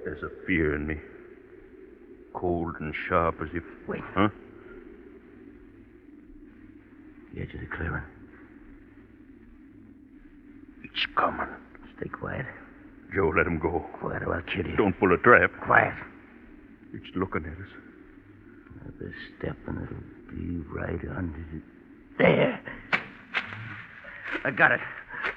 There's 0.05 0.23
a 0.23 0.29
fear 0.47 0.75
in 0.75 0.87
me. 0.87 0.97
Cold 2.35 2.75
and 2.79 2.95
sharp 3.09 3.37
as 3.41 3.49
if. 3.55 3.63
Wait. 3.89 4.03
Huh? 4.15 4.29
The 7.33 7.41
edge 7.41 7.55
of 7.55 7.61
the 7.61 7.75
clearing. 7.75 8.05
It's 10.85 11.07
coming. 11.17 11.49
Stay 11.97 12.11
quiet. 12.11 12.45
Joe, 13.15 13.33
let 13.35 13.47
him 13.47 13.61
go. 13.61 13.83
Quiet 13.99 14.25
or 14.25 14.35
I'll 14.35 14.43
kill 14.43 14.67
you. 14.67 14.77
Don't 14.77 14.93
pull 15.01 15.15
a 15.15 15.17
trap. 15.17 15.53
Quiet. 15.65 15.95
It's 16.93 17.17
looking 17.17 17.47
at 17.47 17.53
us. 17.53 17.73
Another 18.83 19.15
step 19.39 19.57
and 19.69 19.85
it'll 19.85 20.37
be 20.37 20.59
right 20.69 21.01
under 21.17 21.47
the... 21.51 21.72
There. 22.19 22.61
I 24.45 24.51
got 24.51 24.73
it. 24.73 24.81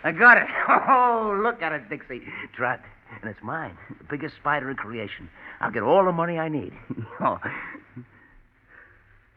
I 0.04 0.12
got 0.12 0.38
it. 0.38 0.48
Oh, 0.68 1.40
look 1.44 1.62
at 1.62 1.72
it, 1.72 1.90
Dixie. 1.90 2.22
Trap. 2.56 2.84
And 3.22 3.30
it's 3.30 3.42
mine. 3.44 3.78
The 3.98 4.04
biggest 4.10 4.36
spider 4.36 4.70
in 4.70 4.76
creation. 4.76 5.30
I'll 5.62 5.72
get 5.72 5.84
all 5.84 6.04
the 6.06 6.12
money 6.12 6.38
I 6.38 6.50
need. 6.50 6.74
oh. 7.22 7.40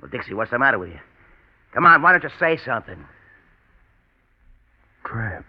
Well, 0.00 0.10
Dixie, 0.10 0.34
what's 0.34 0.50
the 0.50 0.58
matter 0.58 0.78
with 0.78 0.90
you? 0.90 1.00
Come 1.74 1.84
on, 1.86 2.02
why 2.02 2.12
don't 2.12 2.22
you 2.22 2.30
say 2.38 2.58
something? 2.64 3.04
Trapped. 5.04 5.46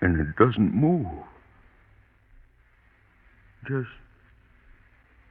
And 0.00 0.20
it 0.20 0.36
doesn't 0.36 0.74
move. 0.74 1.06
Just 3.68 3.90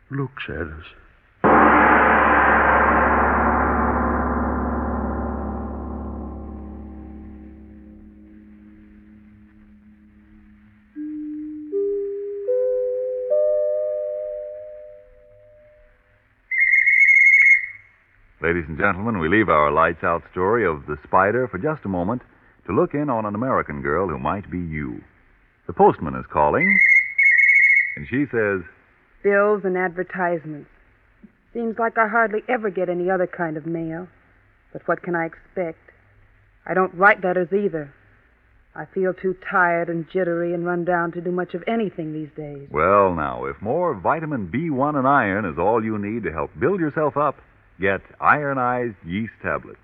looks 0.09 0.43
at 0.47 0.61
us. 0.61 0.85
Ladies 18.49 18.65
and 18.67 18.79
gentlemen, 18.79 19.19
we 19.19 19.29
leave 19.29 19.47
our 19.47 19.69
lights 19.69 20.03
out 20.03 20.23
story 20.31 20.65
of 20.65 20.87
the 20.87 20.97
spider 21.03 21.47
for 21.47 21.59
just 21.59 21.85
a 21.85 21.87
moment 21.87 22.23
to 22.65 22.73
look 22.73 22.95
in 22.95 23.07
on 23.07 23.23
an 23.27 23.35
American 23.35 23.83
girl 23.83 24.07
who 24.07 24.17
might 24.17 24.49
be 24.49 24.57
you. 24.57 25.03
The 25.67 25.73
postman 25.73 26.15
is 26.15 26.25
calling, 26.33 26.65
and 27.95 28.07
she 28.09 28.25
says, 28.31 28.61
Bills 29.21 29.61
and 29.65 29.77
advertisements. 29.77 30.67
Seems 31.53 31.77
like 31.77 31.99
I 31.99 32.07
hardly 32.07 32.39
ever 32.49 32.71
get 32.71 32.89
any 32.89 33.11
other 33.11 33.27
kind 33.27 33.55
of 33.55 33.67
mail. 33.67 34.07
But 34.73 34.81
what 34.87 35.03
can 35.03 35.13
I 35.13 35.27
expect? 35.27 35.91
I 36.65 36.73
don't 36.73 36.95
write 36.95 37.23
letters 37.23 37.49
either. 37.53 37.93
I 38.75 38.85
feel 38.85 39.13
too 39.13 39.35
tired 39.47 39.89
and 39.89 40.09
jittery 40.11 40.55
and 40.55 40.65
run 40.65 40.85
down 40.85 41.11
to 41.11 41.21
do 41.21 41.31
much 41.31 41.53
of 41.53 41.63
anything 41.67 42.13
these 42.13 42.35
days. 42.35 42.67
Well, 42.71 43.13
now, 43.13 43.45
if 43.45 43.61
more 43.61 43.93
vitamin 43.93 44.49
B1 44.51 44.97
and 44.97 45.07
iron 45.07 45.45
is 45.45 45.59
all 45.59 45.83
you 45.85 45.99
need 45.99 46.23
to 46.23 46.31
help 46.31 46.49
build 46.59 46.79
yourself 46.79 47.15
up, 47.15 47.35
get 47.79 48.01
ironized 48.19 48.95
yeast 49.05 49.33
tablets. 49.41 49.79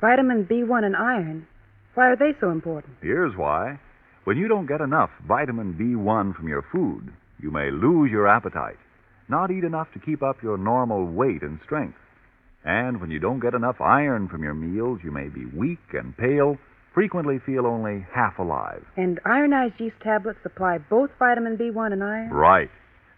Vitamin 0.00 0.44
B1 0.44 0.84
and 0.84 0.96
iron. 0.96 1.46
Why 1.94 2.10
are 2.10 2.16
they 2.16 2.32
so 2.40 2.50
important? 2.50 2.94
Here's 3.02 3.36
why. 3.36 3.80
When 4.24 4.36
you 4.36 4.46
don't 4.46 4.66
get 4.66 4.80
enough 4.80 5.10
vitamin 5.26 5.74
B1 5.74 6.36
from 6.36 6.48
your 6.48 6.62
food, 6.70 7.12
you 7.40 7.50
may 7.50 7.70
lose 7.70 8.10
your 8.10 8.28
appetite, 8.28 8.78
not 9.28 9.50
eat 9.50 9.64
enough 9.64 9.88
to 9.94 9.98
keep 9.98 10.22
up 10.22 10.42
your 10.42 10.58
normal 10.58 11.06
weight 11.06 11.42
and 11.42 11.58
strength. 11.64 11.98
And 12.64 13.00
when 13.00 13.10
you 13.10 13.18
don't 13.18 13.40
get 13.40 13.54
enough 13.54 13.80
iron 13.80 14.28
from 14.28 14.42
your 14.42 14.54
meals, 14.54 15.00
you 15.02 15.10
may 15.10 15.28
be 15.28 15.46
weak 15.46 15.78
and 15.92 16.16
pale, 16.16 16.58
frequently 16.92 17.38
feel 17.46 17.66
only 17.66 18.06
half 18.12 18.38
alive. 18.38 18.84
And 18.96 19.18
ironized 19.24 19.80
yeast 19.80 19.96
tablets 20.02 20.38
supply 20.42 20.78
both 20.78 21.10
vitamin 21.18 21.56
B1 21.56 21.92
and 21.92 22.04
iron? 22.04 22.30
Right. 22.30 22.70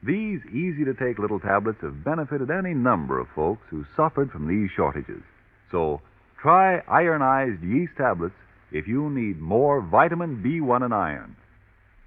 These 0.03 0.41
easy 0.47 0.85
to 0.85 0.95
take 0.95 1.19
little 1.19 1.41
tablets 1.41 1.81
have 1.83 2.03
benefited 2.05 2.51
any 2.51 2.73
number 2.73 3.19
of 3.19 3.29
folks 3.35 3.63
who 3.69 3.85
suffered 3.97 4.31
from 4.31 4.49
these 4.49 4.71
shortages. 4.75 5.23
So 5.71 6.01
try 6.41 6.79
ironized 6.89 7.63
yeast 7.63 7.93
tablets 7.99 8.35
if 8.73 8.89
you 8.89 9.11
need 9.11 9.41
more 9.41 9.81
vitamin 9.83 10.43
B1 10.43 10.83
and 10.83 10.95
iron. 10.95 11.37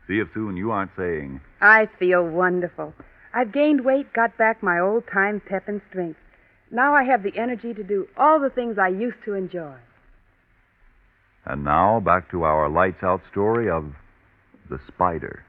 See 0.08 0.20
if 0.20 0.28
soon 0.34 0.58
you 0.58 0.72
aren't 0.72 0.92
saying, 0.98 1.40
I 1.62 1.88
feel 2.00 2.26
wonderful. 2.28 2.94
I've 3.34 3.52
gained 3.52 3.86
weight, 3.86 4.12
got 4.14 4.38
back 4.38 4.62
my 4.64 4.80
old 4.80 5.04
time 5.12 5.42
pep 5.48 5.68
and 5.68 5.82
strength. 5.90 6.20
Now 6.72 6.94
I 6.96 7.04
have 7.04 7.22
the 7.24 7.38
energy 7.38 7.74
to 7.74 7.84
do 7.84 8.08
all 8.18 8.40
the 8.40 8.50
things 8.50 8.78
I 8.80 8.88
used 8.88 9.18
to 9.26 9.34
enjoy. 9.34 9.76
and 11.46 11.64
now 11.64 12.00
back 12.00 12.32
to 12.32 12.44
our 12.44 12.70
lights 12.70 13.04
out 13.04 13.22
story 13.32 13.70
of 13.70 13.94
the 14.70 14.80
spider. 14.88 15.44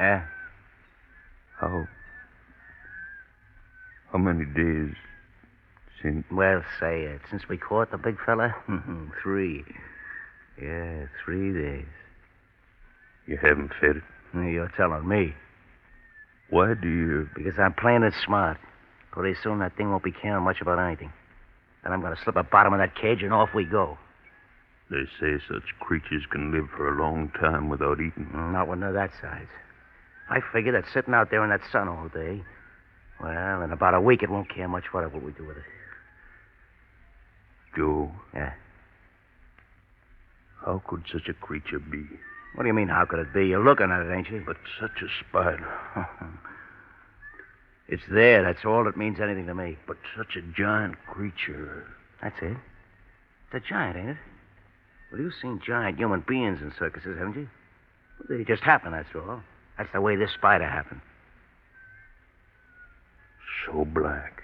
Eh? 0.00 0.20
how. 1.60 1.84
How 4.12 4.18
many 4.18 4.46
days 4.46 4.94
since. 6.02 6.24
Well, 6.32 6.62
say 6.80 7.02
it. 7.02 7.20
Since 7.30 7.48
we 7.48 7.58
caught 7.58 7.90
the 7.90 7.98
big 7.98 8.16
fella? 8.24 8.54
Three. 9.22 9.64
Yeah, 10.60 11.06
three 11.24 11.52
days. 11.54 11.86
You 13.26 13.38
haven't 13.40 13.72
fed 13.80 13.96
it. 13.96 14.02
You're 14.34 14.72
telling 14.76 15.06
me. 15.06 15.34
Why 16.50 16.74
do 16.74 16.88
you. 16.88 17.28
Because 17.34 17.58
I'm 17.58 17.74
playing 17.74 18.02
it 18.02 18.14
smart. 18.24 18.58
Pretty 19.12 19.38
soon 19.42 19.58
that 19.60 19.76
thing 19.76 19.90
won't 19.90 20.02
be 20.02 20.12
caring 20.12 20.44
much 20.44 20.60
about 20.60 20.78
anything. 20.78 21.12
Then 21.82 21.92
I'm 21.92 22.00
going 22.00 22.14
to 22.14 22.22
slip 22.22 22.36
a 22.36 22.42
bottom 22.42 22.72
of 22.72 22.80
that 22.80 22.94
cage 22.94 23.22
and 23.22 23.32
off 23.32 23.50
we 23.54 23.64
go. 23.64 23.98
They 24.90 25.04
say 25.20 25.38
such 25.48 25.62
creatures 25.78 26.24
can 26.30 26.52
live 26.52 26.68
for 26.76 26.92
a 26.92 27.00
long 27.00 27.30
time 27.40 27.68
without 27.68 28.00
eating. 28.00 28.28
Not 28.34 28.66
one 28.66 28.82
of 28.82 28.94
that 28.94 29.10
size. 29.20 29.46
I 30.30 30.40
figure 30.52 30.72
that 30.72 30.84
sitting 30.94 31.12
out 31.12 31.30
there 31.30 31.42
in 31.42 31.50
that 31.50 31.60
sun 31.72 31.88
all 31.88 32.08
day, 32.08 32.42
well, 33.20 33.62
in 33.62 33.72
about 33.72 33.94
a 33.94 34.00
week 34.00 34.22
it 34.22 34.30
won't 34.30 34.48
care 34.48 34.68
much 34.68 34.92
whatever 34.92 35.18
we 35.18 35.32
do 35.32 35.44
with 35.44 35.56
it. 35.56 35.64
Joe, 37.76 38.10
Yeah. 38.34 38.52
how 40.64 40.82
could 40.86 41.04
such 41.12 41.28
a 41.28 41.34
creature 41.34 41.78
be? 41.80 42.04
What 42.54 42.62
do 42.62 42.68
you 42.68 42.74
mean, 42.74 42.88
how 42.88 43.04
could 43.04 43.18
it 43.18 43.32
be? 43.32 43.48
You're 43.48 43.62
looking 43.64 43.90
at 43.90 44.02
it, 44.06 44.12
ain't 44.12 44.28
you? 44.30 44.42
But 44.46 44.56
such 44.80 45.02
a 45.02 45.08
spider. 45.28 45.68
it's 47.88 48.02
there. 48.10 48.42
That's 48.42 48.64
all 48.64 48.84
that 48.84 48.96
means 48.96 49.20
anything 49.20 49.46
to 49.46 49.54
me. 49.54 49.76
But 49.86 49.96
such 50.16 50.36
a 50.36 50.42
giant 50.42 50.96
creature. 51.06 51.86
That's 52.22 52.36
it. 52.42 52.56
It's 53.52 53.54
a 53.64 53.68
giant, 53.68 53.96
ain't 53.96 54.08
it? 54.10 54.16
Well, 55.12 55.20
you've 55.20 55.34
seen 55.40 55.60
giant 55.64 55.98
human 55.98 56.20
beings 56.26 56.60
in 56.60 56.72
circuses, 56.78 57.18
haven't 57.18 57.36
you? 57.36 57.48
Well, 58.28 58.38
they 58.38 58.44
just 58.44 58.62
happen, 58.62 58.92
that's 58.92 59.08
all. 59.14 59.42
That's 59.80 59.92
the 59.94 60.00
way 60.02 60.14
this 60.14 60.30
spider 60.32 60.68
happened. 60.68 61.00
So 63.64 63.86
black. 63.86 64.42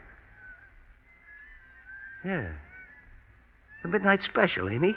Yeah. 2.24 2.52
The 3.82 3.90
midnight 3.90 4.20
special, 4.24 4.70
ain't 4.70 4.82
he? 4.82 4.94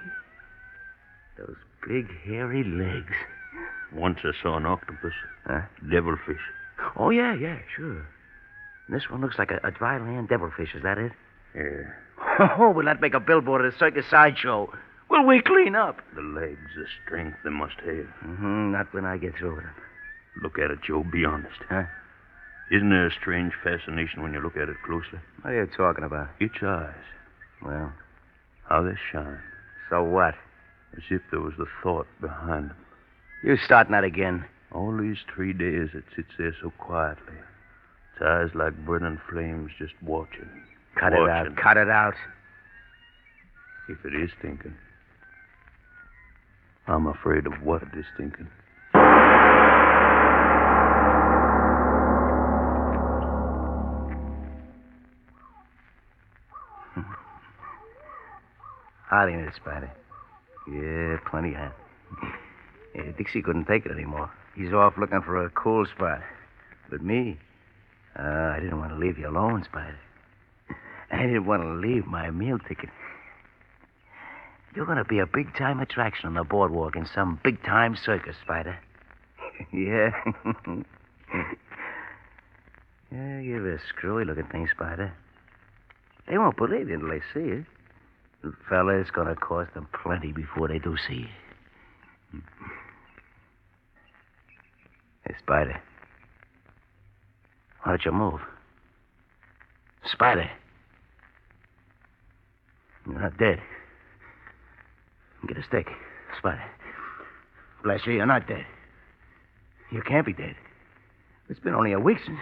Those 1.37 1.57
big, 1.85 2.07
hairy 2.23 2.63
legs. 2.63 3.13
Once 3.93 4.19
I 4.23 4.31
saw 4.41 4.55
an 4.55 4.65
octopus. 4.65 5.11
Huh? 5.45 5.63
Devilfish. 5.91 6.39
Oh, 6.95 7.09
yeah, 7.09 7.35
yeah, 7.35 7.57
sure. 7.75 8.07
And 8.87 8.95
this 8.95 9.09
one 9.09 9.19
looks 9.19 9.37
like 9.37 9.51
a, 9.51 9.59
a 9.65 9.71
dry 9.71 9.97
land 9.97 10.29
devilfish, 10.29 10.73
is 10.73 10.83
that 10.83 10.97
it? 10.97 11.11
Yeah. 11.53 11.83
Oh, 12.57 12.71
will 12.71 12.85
that 12.85 13.01
make 13.01 13.13
a 13.13 13.19
billboard 13.19 13.65
at 13.65 13.73
a 13.73 13.77
circus 13.77 14.05
sideshow? 14.09 14.71
Will 15.09 15.25
we 15.25 15.41
clean 15.41 15.75
up? 15.75 15.97
The 16.15 16.21
legs, 16.21 16.69
the 16.77 16.85
strength 17.03 17.35
they 17.43 17.49
must 17.49 17.75
have. 17.81 18.07
Mm-hmm, 18.23 18.71
not 18.71 18.93
when 18.93 19.03
I 19.03 19.17
get 19.17 19.35
through 19.35 19.55
with 19.55 19.65
them. 19.65 19.73
Look 20.41 20.57
at 20.59 20.71
it, 20.71 20.79
Joe. 20.85 21.03
Be 21.03 21.25
honest. 21.25 21.59
Huh? 21.69 21.83
Isn't 22.71 22.89
there 22.89 23.07
a 23.07 23.11
strange 23.19 23.53
fascination 23.63 24.21
when 24.21 24.33
you 24.33 24.41
look 24.41 24.55
at 24.55 24.69
it 24.69 24.77
closely? 24.85 25.19
What 25.41 25.53
are 25.53 25.55
you 25.65 25.67
talking 25.75 26.03
about? 26.03 26.29
Its 26.39 26.55
eyes. 26.61 26.93
Well, 27.63 27.91
How 28.69 28.83
they 28.83 28.93
shine. 29.11 29.39
so 29.89 30.03
what? 30.03 30.35
As 30.95 31.03
if 31.09 31.21
there 31.31 31.41
was 31.41 31.53
the 31.57 31.65
thought 31.83 32.07
behind 32.21 32.69
them. 32.69 32.77
You 33.43 33.57
starting 33.65 33.91
that 33.93 34.03
again? 34.03 34.45
All 34.71 34.95
these 34.95 35.17
three 35.33 35.51
days 35.53 35.89
it 35.93 36.03
sits 36.15 36.29
there 36.37 36.55
so 36.61 36.71
quietly. 36.77 37.33
Its 38.13 38.21
eyes 38.23 38.49
like 38.53 38.85
burning 38.85 39.19
flames 39.29 39.71
just 39.79 39.93
watching. 40.03 40.49
Cut 40.99 41.13
watching. 41.13 41.25
it 41.25 41.29
out. 41.29 41.55
Cut 41.57 41.77
it 41.77 41.89
out. 41.89 42.13
If 43.89 43.97
it 44.05 44.13
is 44.15 44.29
thinking. 44.41 44.75
I'm 46.87 47.07
afraid 47.07 47.45
of 47.47 47.53
what 47.63 47.81
it 47.81 47.97
is 47.97 48.05
thinking. 48.17 48.47
Hot 59.09 59.27
in 59.27 59.39
it, 59.39 59.53
Spider. 59.55 59.91
Yeah, 60.71 61.17
plenty 61.29 61.53
hot. 61.53 61.73
Yeah, 62.93 63.11
Dixie 63.17 63.41
couldn't 63.41 63.65
take 63.65 63.87
it 63.87 63.91
anymore. 63.91 64.29
He's 64.55 64.71
off 64.71 64.93
looking 64.99 65.21
for 65.21 65.43
a 65.43 65.49
cool 65.49 65.85
spot. 65.87 66.21
But 66.91 67.01
me, 67.01 67.39
uh, 68.17 68.21
I 68.21 68.59
didn't 68.61 68.77
want 68.77 68.91
to 68.91 68.97
leave 68.97 69.17
you 69.17 69.27
alone, 69.27 69.63
Spider. 69.63 69.97
I 71.11 71.23
didn't 71.23 71.47
want 71.47 71.63
to 71.63 71.69
leave 71.69 72.05
my 72.05 72.29
meal 72.29 72.59
ticket. 72.59 72.89
You're 74.75 74.85
going 74.85 74.99
to 74.99 75.05
be 75.05 75.17
a 75.17 75.25
big 75.25 75.55
time 75.55 75.79
attraction 75.79 76.27
on 76.27 76.35
the 76.35 76.43
boardwalk 76.43 76.95
in 76.95 77.07
some 77.07 77.39
big 77.43 77.63
time 77.63 77.95
circus, 77.95 78.35
Spider. 78.43 78.77
yeah. 79.73 80.11
yeah, 83.11 83.39
you're 83.39 83.73
a 83.73 83.79
screwy 83.89 84.23
looking 84.23 84.45
thing, 84.45 84.67
Spider. 84.71 85.11
They 86.27 86.37
won't 86.37 86.57
believe 86.57 86.89
you 86.89 86.93
until 86.93 87.09
they 87.09 87.21
see 87.33 87.49
it. 87.61 87.65
The 88.41 88.53
fella, 88.69 89.03
to 89.03 89.35
cost 89.35 89.73
them 89.73 89.87
plenty 90.03 90.31
before 90.31 90.67
they 90.67 90.79
do 90.79 90.95
see 91.07 91.27
you. 92.33 92.41
Hey, 95.25 95.35
Spider. 95.39 95.81
Why 97.83 97.91
don't 97.91 98.05
you 98.05 98.11
move? 98.11 98.39
Spider. 100.05 100.49
You're 103.05 103.19
not 103.19 103.37
dead. 103.37 103.61
Get 105.47 105.57
a 105.57 105.63
stick. 105.63 105.87
Spider. 106.37 106.63
Bless 107.83 108.05
you, 108.05 108.13
you're 108.13 108.25
not 108.25 108.47
dead. 108.47 108.65
You 109.91 110.01
can't 110.01 110.25
be 110.25 110.33
dead. 110.33 110.55
It's 111.49 111.59
been 111.59 111.73
only 111.73 111.93
a 111.93 111.99
week 111.99 112.19
since. 112.25 112.37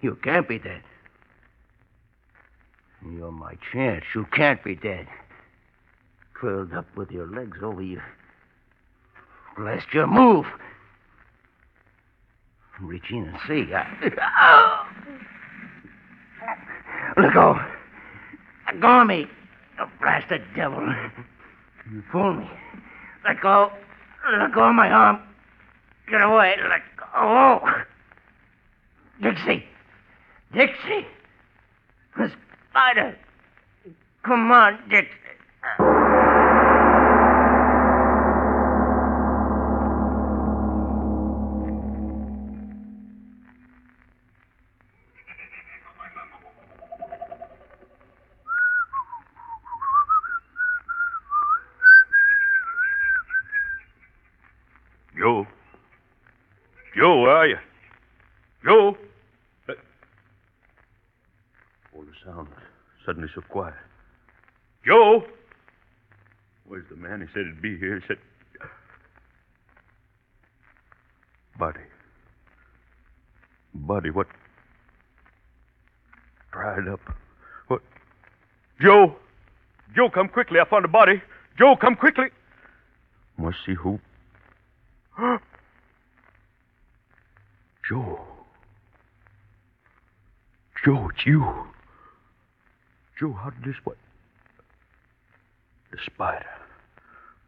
You 0.00 0.16
can't 0.22 0.48
be 0.48 0.58
dead. 0.58 0.82
You're 3.10 3.32
my 3.32 3.54
chance. 3.72 4.04
You 4.14 4.26
can't 4.32 4.62
be 4.62 4.74
dead. 4.74 5.06
Curled 6.34 6.72
up 6.72 6.86
with 6.96 7.10
your 7.10 7.26
legs 7.26 7.58
over 7.62 7.82
you. 7.82 8.00
Bless 9.56 9.82
you, 9.92 10.06
move. 10.06 10.46
Reach 12.80 13.10
in 13.10 13.28
and 13.28 13.38
see. 13.46 13.72
I... 13.74 14.86
Let 17.16 17.34
go. 17.34 17.58
Let 18.66 18.80
go 18.80 19.00
of 19.00 19.06
me. 19.06 19.26
Oh, 19.78 19.84
you 19.84 19.90
blasted 20.00 20.42
devil. 20.56 20.80
You 21.90 22.02
fooled 22.10 22.38
me. 22.38 22.50
Let 23.26 23.40
go. 23.40 23.70
Let 24.38 24.52
go 24.54 24.64
of 24.64 24.74
my 24.74 24.90
arm. 24.90 25.20
Get 26.10 26.22
away. 26.22 26.56
Let 26.68 26.82
go. 26.96 27.60
Dixie. 29.22 29.64
Dixie. 30.52 31.06
The 32.16 32.32
spider. 32.72 33.16
Come 34.24 34.50
on, 34.50 34.78
Dixie. 34.88 35.08
Joe. 55.18 55.46
Joe, 56.96 57.20
where 57.22 57.30
are 57.36 57.46
you? 57.46 57.58
Joe. 58.64 58.96
Uh, 59.68 59.72
All 61.94 62.02
the 62.02 62.12
sound 62.24 62.48
suddenly 63.04 63.21
so 63.34 63.40
quiet. 63.42 63.74
Joe. 64.86 65.24
Where's 66.66 66.84
the 66.90 66.96
man? 66.96 67.20
He 67.20 67.26
said 67.34 67.44
he'd 67.46 67.62
be 67.62 67.78
here. 67.78 68.00
He 68.00 68.06
said. 68.06 68.18
Buddy. 71.58 71.80
Buddy, 73.74 74.10
what? 74.10 74.26
Dried 76.52 76.88
up. 76.88 77.00
What? 77.68 77.82
Joe! 78.80 79.16
Joe, 79.94 80.08
come 80.10 80.28
quickly. 80.28 80.58
I 80.60 80.64
found 80.68 80.84
a 80.84 80.88
body. 80.88 81.22
Joe, 81.58 81.76
come 81.80 81.94
quickly. 81.94 82.26
Must 83.38 83.56
see 83.66 83.74
who 83.74 83.98
Joe. 87.88 88.20
Joe, 90.84 91.08
it's 91.14 91.26
you. 91.26 91.71
Joe, 93.22 93.38
how 93.40 93.50
did 93.50 93.62
this 93.62 93.76
what? 93.84 93.96
The 95.92 95.98
spider. 96.04 96.44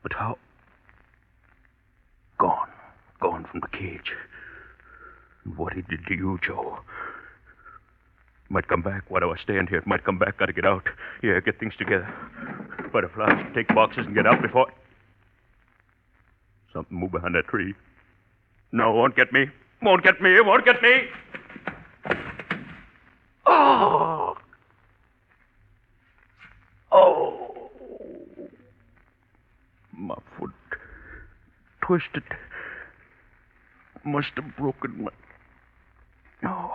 But 0.04 0.12
how? 0.12 0.38
Gone. 2.38 2.68
Gone 3.20 3.44
from 3.50 3.58
the 3.58 3.76
cage. 3.76 4.12
What 5.56 5.72
he 5.72 5.82
did 5.82 6.06
to 6.06 6.14
you, 6.14 6.38
Joe. 6.46 6.78
Might 8.50 8.68
come 8.68 8.82
back. 8.82 9.02
Why 9.08 9.18
do 9.18 9.32
I 9.32 9.36
stand 9.42 9.68
here? 9.68 9.78
It 9.78 9.86
might 9.88 10.04
come 10.04 10.16
back. 10.16 10.38
Gotta 10.38 10.52
get 10.52 10.64
out. 10.64 10.84
Yeah, 11.24 11.40
get 11.40 11.58
things 11.58 11.74
together. 11.76 12.08
Butterflies, 12.92 13.44
take 13.52 13.66
boxes 13.74 14.06
and 14.06 14.14
get 14.14 14.28
out 14.28 14.40
before. 14.40 14.70
Something 16.72 17.00
move 17.00 17.10
behind 17.10 17.34
that 17.34 17.48
tree. 17.48 17.74
No, 18.70 18.92
won't 18.92 19.16
get 19.16 19.32
me. 19.32 19.46
Won't 19.82 20.04
get 20.04 20.22
me. 20.22 20.40
Won't 20.40 20.64
get 20.64 20.80
me. 20.80 21.08
Oh. 23.44 24.36
Oh. 26.94 27.70
My 29.92 30.14
foot. 30.38 30.52
Twisted. 31.86 32.24
Must 34.04 34.28
have 34.36 34.56
broken 34.56 35.04
my. 35.04 35.10
No. 36.42 36.72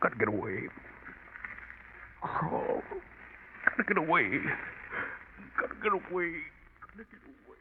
Gotta 0.00 0.16
get 0.16 0.28
away. 0.28 0.68
Crawl. 2.22 2.82
Gotta 3.68 3.82
get 3.86 3.98
away. 3.98 4.40
Gotta 5.60 5.74
get 5.82 5.92
away. 5.92 6.32
Gotta 6.80 7.04
get 7.10 7.22
away. 7.24 7.60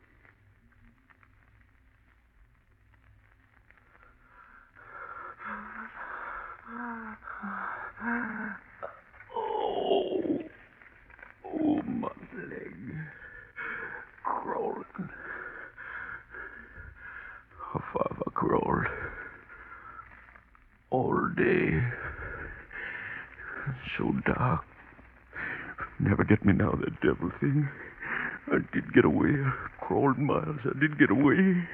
Oh. 9.36 10.40
Oh, 11.46 11.82
my 11.84 12.10
leg. 12.50 12.76
Crawling. 14.24 15.10
How 17.74 17.84
far 17.94 18.08
have 18.10 18.24
I 18.26 18.30
crawled? 18.32 18.86
All 20.92 21.25
day. 21.36 21.82
So 23.98 24.14
dark. 24.26 24.62
Never 26.00 26.24
get 26.24 26.46
me 26.46 26.54
now, 26.54 26.72
that 26.72 27.02
devil 27.02 27.32
thing. 27.40 27.70
I 28.48 28.58
did 28.74 28.94
get 28.94 29.06
away. 29.06 29.32
I 29.32 29.86
crawled 29.86 30.20
miles. 30.20 30.60
I 30.66 30.80
did 30.80 31.00
get 31.00 31.10
away. 31.10 31.68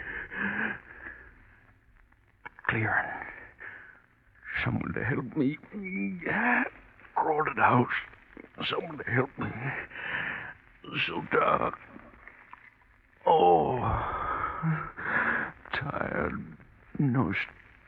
Clearing. 2.69 3.09
Someone 4.63 4.93
to 4.93 5.03
help 5.03 5.35
me. 5.35 5.57
Crawled 7.15 7.47
to 7.47 7.53
the 7.55 7.61
house. 7.61 7.87
Someone 8.69 8.97
to 8.99 9.11
help 9.11 9.29
me. 9.37 9.47
So 11.07 11.23
dark. 11.31 11.75
Oh. 13.25 13.79
Tired. 15.73 16.57
No 16.99 17.33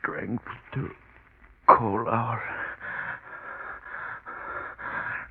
strength 0.02 0.44
to 0.74 0.90
call 1.66 2.08
out. 2.08 2.40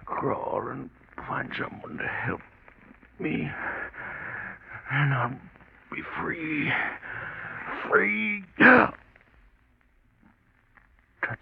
Crawl 0.06 0.68
and 0.70 0.90
find 1.28 1.52
someone 1.58 1.98
to 1.98 2.08
help 2.08 2.42
me. 3.20 3.50
And 4.92 5.14
I'll 5.14 5.32
be 5.92 6.02
free. 6.22 6.72
Free. 7.90 8.44
That's 8.60 8.94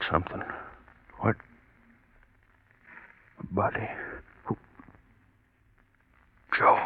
something. 0.09 0.41
What? 1.19 1.35
A 3.39 3.53
body. 3.53 3.89
Who? 4.45 4.57
Joe. 6.57 6.77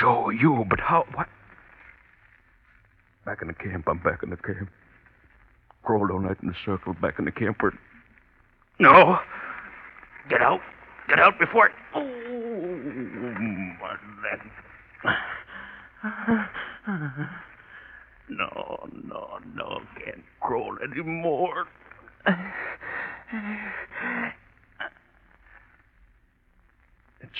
Joe, 0.00 0.30
you, 0.30 0.64
but 0.68 0.80
how? 0.80 1.04
What? 1.14 1.28
Back 3.24 3.42
in 3.42 3.48
the 3.48 3.54
camp. 3.54 3.88
I'm 3.88 3.98
back 3.98 4.22
in 4.22 4.30
the 4.30 4.36
camp. 4.36 4.68
Crawled 5.82 6.10
all 6.10 6.20
night 6.20 6.38
in 6.42 6.48
a 6.48 6.54
circle 6.64 6.94
back 6.94 7.18
in 7.18 7.24
the 7.24 7.32
camp 7.32 7.60
where. 7.60 7.72
No! 8.78 9.18
Get 10.28 10.40
out! 10.40 10.60
Get 11.08 11.18
out 11.18 11.38
before 11.38 11.66
it. 11.66 11.72
Oh, 11.94 12.04
my 13.80 13.96
leg. 14.22 14.40
No, 18.28 18.88
no, 19.04 19.38
no. 19.54 19.82
Can't 20.04 20.24
crawl 20.40 20.78
anymore. 20.82 21.66
That 22.24 22.44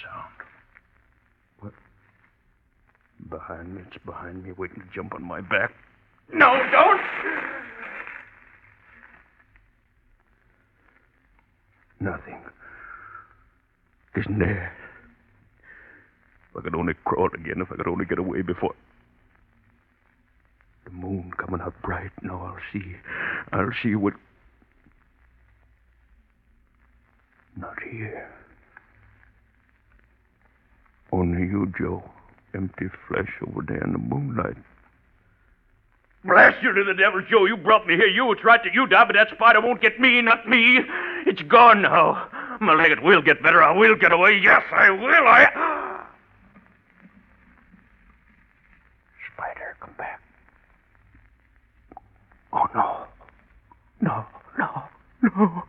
sound. 0.02 0.34
What? 1.60 1.72
Behind 3.30 3.74
me. 3.74 3.82
It's 3.86 4.04
behind 4.04 4.42
me, 4.44 4.52
waiting 4.52 4.80
to 4.80 4.88
jump 4.94 5.14
on 5.14 5.22
my 5.22 5.40
back. 5.40 5.72
No, 6.32 6.60
don't! 6.72 7.00
Nothing. 12.02 12.42
Isn't 14.16 14.40
there? 14.40 14.76
If 16.50 16.56
I 16.56 16.60
could 16.62 16.74
only 16.74 16.94
crawl 17.04 17.28
again, 17.32 17.60
if 17.60 17.70
I 17.70 17.76
could 17.76 17.86
only 17.86 18.06
get 18.06 18.18
away 18.18 18.42
before. 18.42 18.74
The 20.84 20.90
moon 20.90 21.30
coming 21.38 21.60
out 21.60 21.80
bright. 21.80 22.10
Now 22.20 22.42
I'll 22.42 22.58
see. 22.72 22.96
I'll 23.52 23.70
see 23.84 23.94
what. 23.94 24.14
Not 27.56 27.80
here. 27.88 28.28
Only 31.12 31.42
you, 31.42 31.72
Joe. 31.78 32.02
Empty 32.52 32.86
flesh 33.06 33.30
over 33.46 33.62
there 33.62 33.84
in 33.84 33.92
the 33.92 33.98
moonlight. 33.98 34.56
Blast 36.24 36.62
you 36.62 36.72
to 36.72 36.84
the 36.84 36.94
devil, 36.94 37.20
Joe. 37.28 37.46
You 37.46 37.56
brought 37.56 37.86
me 37.86 37.96
here. 37.96 38.06
You, 38.06 38.30
it's 38.30 38.44
right 38.44 38.60
that 38.62 38.72
you 38.72 38.86
die, 38.86 39.04
but 39.04 39.14
that 39.14 39.28
spider 39.34 39.60
won't 39.60 39.80
get 39.80 39.98
me, 39.98 40.20
not 40.22 40.48
me. 40.48 40.78
It's 41.26 41.42
gone 41.42 41.82
now. 41.82 42.28
My 42.60 42.74
leg, 42.74 42.92
it 42.92 43.02
will 43.02 43.22
get 43.22 43.42
better. 43.42 43.62
I 43.62 43.72
will 43.72 43.96
get 43.96 44.12
away. 44.12 44.38
Yes, 44.40 44.62
I 44.72 44.90
will. 44.90 45.26
I. 45.26 46.06
Spider, 49.34 49.76
come 49.80 49.94
back. 49.98 50.20
Oh, 52.52 52.66
no. 52.74 53.06
No, 54.00 54.24
no, 54.58 54.82
no. 55.22 55.62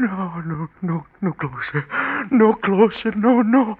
No, 0.00 0.42
no, 0.44 0.68
no, 0.82 1.06
no 1.20 1.32
closer. 1.32 1.86
No 2.32 2.54
closer. 2.54 3.12
No, 3.16 3.42
no. 3.42 3.76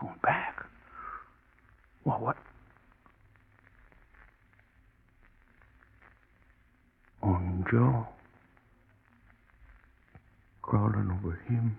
Going 0.00 0.14
back? 0.22 0.64
Well, 2.04 2.20
what? 2.20 2.36
On 7.28 7.64
Joe. 7.70 8.08
Crawling 10.62 11.10
over 11.10 11.38
him. 11.46 11.78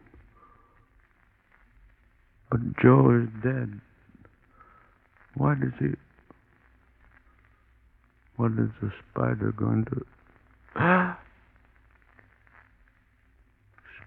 But 2.52 2.60
Joe 2.80 3.24
is 3.24 3.30
dead. 3.44 3.82
Why 5.34 5.56
does 5.56 5.74
he. 5.80 5.88
What 8.36 8.52
is 8.52 8.70
the 8.80 8.92
spider 9.10 9.52
going 9.52 9.86
to. 9.86 10.06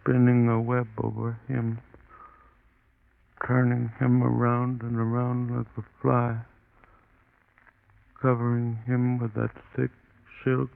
Spinning 0.00 0.48
a 0.48 0.60
web 0.60 0.86
over 1.02 1.40
him, 1.48 1.80
turning 3.44 3.90
him 3.98 4.22
around 4.22 4.82
and 4.82 4.96
around 4.96 5.56
like 5.56 5.66
a 5.76 5.82
fly, 6.00 6.38
covering 8.20 8.78
him 8.86 9.18
with 9.18 9.34
that 9.34 9.50
thick 9.74 9.90
silk. 10.44 10.70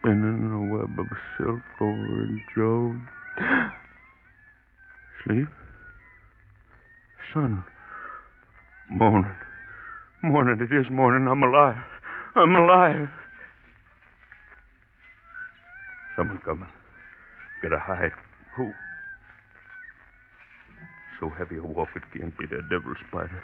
Spinning 0.00 0.50
a 0.50 0.74
web 0.74 0.98
of 0.98 1.06
silk 1.36 1.60
over 1.78 2.28
Joe. 2.56 2.96
Sleep? 5.24 5.48
Sun. 7.34 7.62
Morning. 8.90 9.30
Morning. 10.22 10.56
It 10.58 10.74
is 10.74 10.86
morning. 10.90 11.28
I'm 11.28 11.42
alive. 11.42 11.84
I'm 12.34 12.54
alive. 12.56 13.08
Someone 16.16 16.40
coming. 16.46 16.68
Gotta 17.62 17.78
hide. 17.78 18.12
Who? 18.56 18.72
So 21.20 21.28
heavy 21.28 21.58
a 21.58 21.62
walk 21.62 21.88
it 21.94 22.02
can't 22.18 22.36
be 22.38 22.46
that 22.46 22.70
devil 22.70 22.94
spider. 23.08 23.42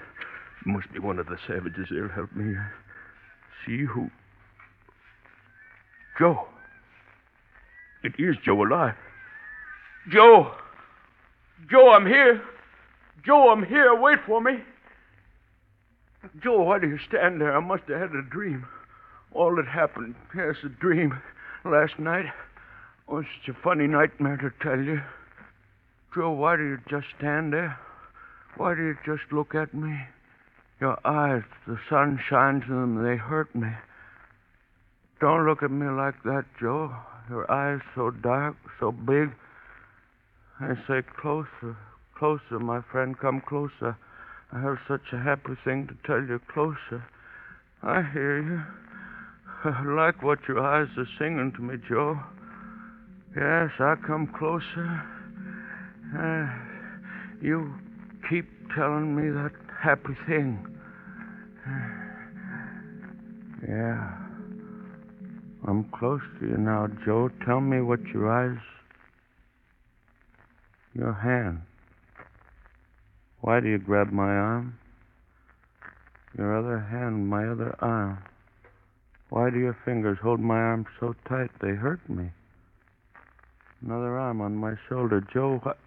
Must 0.64 0.90
be 0.90 1.00
one 1.00 1.18
of 1.18 1.26
the 1.26 1.36
savages. 1.46 1.88
They'll 1.90 2.08
help 2.08 2.34
me. 2.34 2.54
See 3.66 3.84
who. 3.84 4.10
Joe. 6.18 6.46
It 8.02 8.14
is 8.18 8.36
Joe 8.44 8.62
alive. 8.62 8.94
Joe! 10.10 10.52
Joe, 11.70 11.90
I'm 11.90 12.06
here. 12.06 12.42
Joe, 13.24 13.50
I'm 13.50 13.64
here. 13.64 13.94
Wait 14.00 14.18
for 14.26 14.40
me. 14.40 14.58
Joe, 16.42 16.62
why 16.62 16.78
do 16.78 16.88
you 16.88 16.98
stand 17.08 17.40
there? 17.40 17.56
I 17.56 17.60
must 17.60 17.84
have 17.88 18.00
had 18.00 18.10
a 18.14 18.22
dream. 18.22 18.66
All 19.32 19.56
that 19.56 19.66
happened, 19.66 20.14
yes, 20.34 20.56
a 20.64 20.68
dream. 20.68 21.20
Last 21.64 21.98
night. 21.98 22.26
Oh, 23.08 23.18
it's 23.18 23.28
such 23.44 23.54
a 23.54 23.62
funny 23.62 23.86
nightmare 23.86 24.36
to 24.36 24.50
tell 24.62 24.80
you. 24.80 25.00
Joe, 26.14 26.30
why 26.30 26.56
do 26.56 26.62
you 26.62 26.78
just 26.88 27.06
stand 27.18 27.52
there? 27.52 27.78
Why 28.56 28.74
do 28.74 28.82
you 28.82 28.96
just 29.04 29.32
look 29.32 29.54
at 29.54 29.74
me? 29.74 29.98
Your 30.80 30.98
eyes, 31.06 31.42
the 31.66 31.78
sun 31.90 32.20
shines 32.28 32.64
in 32.68 32.74
them, 32.74 33.04
they 33.04 33.16
hurt 33.16 33.54
me. 33.54 33.68
Don't 35.20 35.46
look 35.46 35.62
at 35.62 35.70
me 35.70 35.86
like 35.88 36.22
that, 36.24 36.44
Joe. 36.60 36.94
Your 37.30 37.50
eyes 37.50 37.80
so 37.94 38.10
dark, 38.10 38.54
so 38.78 38.92
big. 38.92 39.30
I 40.60 40.74
say 40.86 41.02
closer, 41.20 41.76
closer, 42.18 42.58
my 42.58 42.80
friend, 42.92 43.18
come 43.18 43.42
closer. 43.46 43.96
I 44.52 44.60
have 44.60 44.78
such 44.86 45.12
a 45.12 45.18
happy 45.18 45.56
thing 45.64 45.88
to 45.88 45.94
tell 46.06 46.22
you. 46.22 46.40
Closer. 46.52 47.04
I 47.82 48.02
hear 48.12 48.42
you. 48.42 48.62
I 49.64 49.84
like 49.84 50.22
what 50.22 50.38
your 50.46 50.60
eyes 50.60 50.88
are 50.96 51.08
singing 51.18 51.52
to 51.56 51.62
me, 51.62 51.76
Joe. 51.88 52.18
Yes, 53.34 53.70
I 53.80 53.94
come 54.06 54.32
closer. 54.38 55.02
Uh, 56.16 56.46
you 57.42 57.74
keep 58.30 58.46
telling 58.74 59.14
me 59.16 59.30
that 59.30 59.52
happy 59.80 60.16
thing. 60.26 60.66
Yeah. 63.68 64.25
I'm 65.66 65.84
close 65.98 66.20
to 66.38 66.46
you 66.46 66.56
now, 66.56 66.86
Joe. 67.04 67.28
Tell 67.44 67.60
me 67.60 67.80
what 67.80 68.00
your 68.14 68.30
eyes. 68.30 68.58
Your 70.94 71.12
hand. 71.12 71.60
Why 73.40 73.60
do 73.60 73.68
you 73.68 73.78
grab 73.78 74.12
my 74.12 74.30
arm? 74.30 74.78
Your 76.38 76.56
other 76.56 76.78
hand, 76.78 77.28
my 77.28 77.48
other 77.48 77.74
arm. 77.80 78.18
Why 79.30 79.50
do 79.50 79.58
your 79.58 79.76
fingers 79.84 80.18
hold 80.22 80.38
my 80.38 80.56
arm 80.56 80.86
so 81.00 81.14
tight 81.28 81.50
they 81.60 81.72
hurt 81.72 82.08
me? 82.08 82.30
Another 83.84 84.18
arm 84.18 84.40
on 84.40 84.56
my 84.56 84.74
shoulder. 84.88 85.26
Joe, 85.32 85.58
what? 85.62 85.78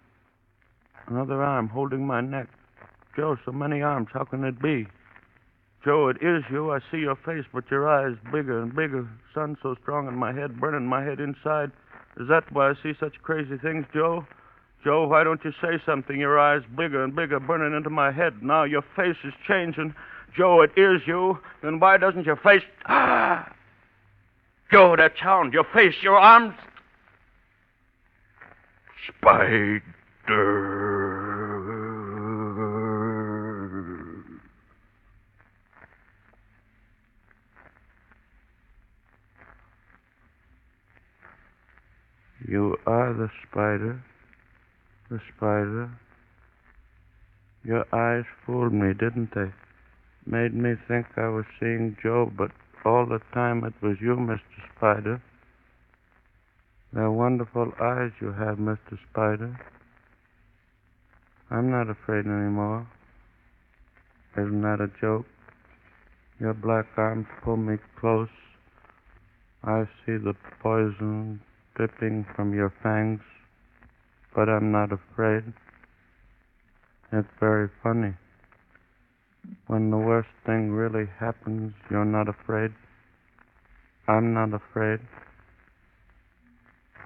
Another 1.06 1.42
arm 1.42 1.68
holding 1.68 2.06
my 2.06 2.20
neck. 2.20 2.48
Joe, 3.16 3.36
so 3.44 3.52
many 3.52 3.80
arms. 3.80 4.08
How 4.12 4.24
can 4.24 4.44
it 4.44 4.60
be? 4.60 4.86
Joe, 5.84 6.08
it 6.08 6.18
is 6.22 6.44
you. 6.50 6.72
I 6.72 6.80
see 6.90 6.98
your 6.98 7.16
face, 7.16 7.44
but 7.52 7.64
your 7.70 7.88
eyes 7.88 8.16
bigger 8.32 8.62
and 8.62 8.74
bigger. 8.74 9.08
Sun 9.34 9.56
so 9.62 9.74
strong 9.80 10.08
in 10.08 10.14
my 10.14 10.32
head, 10.32 10.60
burning 10.60 10.86
my 10.86 11.02
head 11.02 11.20
inside. 11.20 11.72
Is 12.18 12.28
that 12.28 12.50
why 12.52 12.70
I 12.70 12.74
see 12.82 12.92
such 13.00 13.14
crazy 13.22 13.56
things, 13.56 13.86
Joe? 13.94 14.26
Joe, 14.84 15.06
why 15.06 15.24
don't 15.24 15.42
you 15.44 15.52
say 15.60 15.80
something? 15.86 16.18
Your 16.18 16.38
eyes 16.38 16.62
bigger 16.76 17.02
and 17.04 17.14
bigger, 17.14 17.40
burning 17.40 17.76
into 17.76 17.90
my 17.90 18.12
head. 18.12 18.42
Now 18.42 18.64
your 18.64 18.82
face 18.96 19.16
is 19.24 19.32
changing. 19.46 19.94
Joe, 20.36 20.62
it 20.62 20.72
is 20.76 21.00
you. 21.06 21.38
Then 21.62 21.80
why 21.80 21.96
doesn't 21.96 22.26
your 22.26 22.36
face. 22.36 22.62
Ah! 22.86 23.50
Joe, 24.70 24.96
that 24.96 25.14
sound, 25.20 25.52
your 25.52 25.66
face, 25.74 25.94
your 26.02 26.16
arms. 26.18 26.54
Spider. 29.18 29.82
You 42.50 42.76
are 42.84 43.12
the 43.12 43.30
spider. 43.46 44.02
The 45.08 45.20
spider. 45.36 45.88
Your 47.62 47.86
eyes 47.94 48.24
fooled 48.44 48.72
me, 48.72 48.92
didn't 48.92 49.32
they? 49.36 49.52
Made 50.26 50.52
me 50.52 50.74
think 50.88 51.06
I 51.16 51.28
was 51.28 51.44
seeing 51.60 51.96
Joe, 52.02 52.28
but 52.36 52.50
all 52.84 53.06
the 53.06 53.20
time 53.32 53.62
it 53.62 53.74
was 53.80 53.98
you, 54.00 54.16
Mr. 54.16 54.40
Spider. 54.76 55.22
They're 56.92 57.12
wonderful 57.12 57.72
eyes 57.80 58.10
you 58.20 58.32
have, 58.32 58.58
Mr. 58.58 58.98
Spider. 59.12 59.56
I'm 61.52 61.70
not 61.70 61.88
afraid 61.88 62.26
anymore. 62.26 62.84
Isn't 64.36 64.62
that 64.62 64.80
a 64.80 64.90
joke? 65.00 65.26
Your 66.40 66.54
black 66.54 66.86
arms 66.96 67.28
pull 67.44 67.58
me 67.58 67.76
close. 68.00 68.28
I 69.62 69.84
see 70.04 70.16
the 70.16 70.34
poison 70.60 71.40
dripping 71.76 72.26
from 72.34 72.54
your 72.54 72.72
fangs, 72.82 73.20
but 74.34 74.48
I'm 74.48 74.70
not 74.70 74.90
afraid. 74.92 75.44
It's 77.12 77.28
very 77.40 77.68
funny. 77.82 78.14
When 79.66 79.90
the 79.90 79.96
worst 79.96 80.28
thing 80.46 80.70
really 80.70 81.06
happens, 81.18 81.72
you're 81.90 82.04
not 82.04 82.28
afraid. 82.28 82.72
I'm 84.06 84.34
not 84.34 84.52
afraid. 84.54 85.00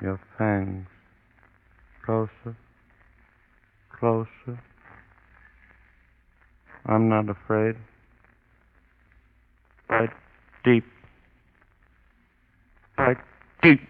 Your 0.03 0.20
fangs. 0.37 0.87
Closer. 2.05 2.57
Closer. 3.98 4.61
I'm 6.87 7.09
not 7.09 7.29
afraid. 7.29 7.77
Bite 9.88 10.11
deep. 10.64 10.85
Bite 12.96 13.16
deep. 13.62 13.81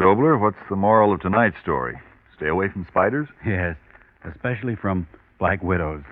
Now, 0.00 0.14
what's 0.38 0.56
the 0.70 0.76
moral 0.76 1.12
of 1.12 1.20
tonight's 1.20 1.60
story? 1.60 2.00
Stay 2.34 2.48
away 2.48 2.68
from 2.70 2.86
spiders? 2.88 3.28
Yes, 3.46 3.76
especially 4.24 4.74
from 4.74 5.06
black 5.38 5.62
widows. 5.62 6.04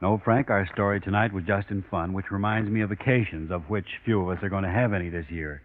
No, 0.00 0.16
Frank, 0.24 0.48
our 0.48 0.66
story 0.72 0.98
tonight 0.98 1.34
was 1.34 1.44
just 1.44 1.68
in 1.68 1.82
fun, 1.90 2.14
which 2.14 2.30
reminds 2.30 2.70
me 2.70 2.80
of 2.80 2.88
vacations, 2.88 3.50
of 3.50 3.68
which 3.68 3.84
few 4.06 4.22
of 4.22 4.34
us 4.34 4.42
are 4.42 4.48
going 4.48 4.64
to 4.64 4.70
have 4.70 4.94
any 4.94 5.10
this 5.10 5.26
year. 5.28 5.60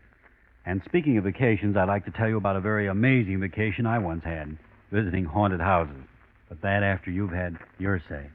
And 0.65 0.81
speaking 0.83 1.17
of 1.17 1.23
vacations, 1.23 1.77
I'd 1.77 1.87
like 1.87 2.03
to 2.03 2.11
tell 2.11 2.27
you 2.27 2.35
about 2.35 2.57
a 2.57 2.61
very 2.61 2.87
amazing 2.87 3.39
vacation 3.39 3.85
I 3.85 3.99
once 3.99 4.25
had, 4.25 4.57
visiting 4.91 5.23
haunted 5.23 5.61
houses. 5.61 6.03
But 6.49 6.61
that 6.63 6.83
after 6.83 7.11
you've 7.11 7.31
had 7.31 7.57
your 7.79 8.03
say. 8.09 8.25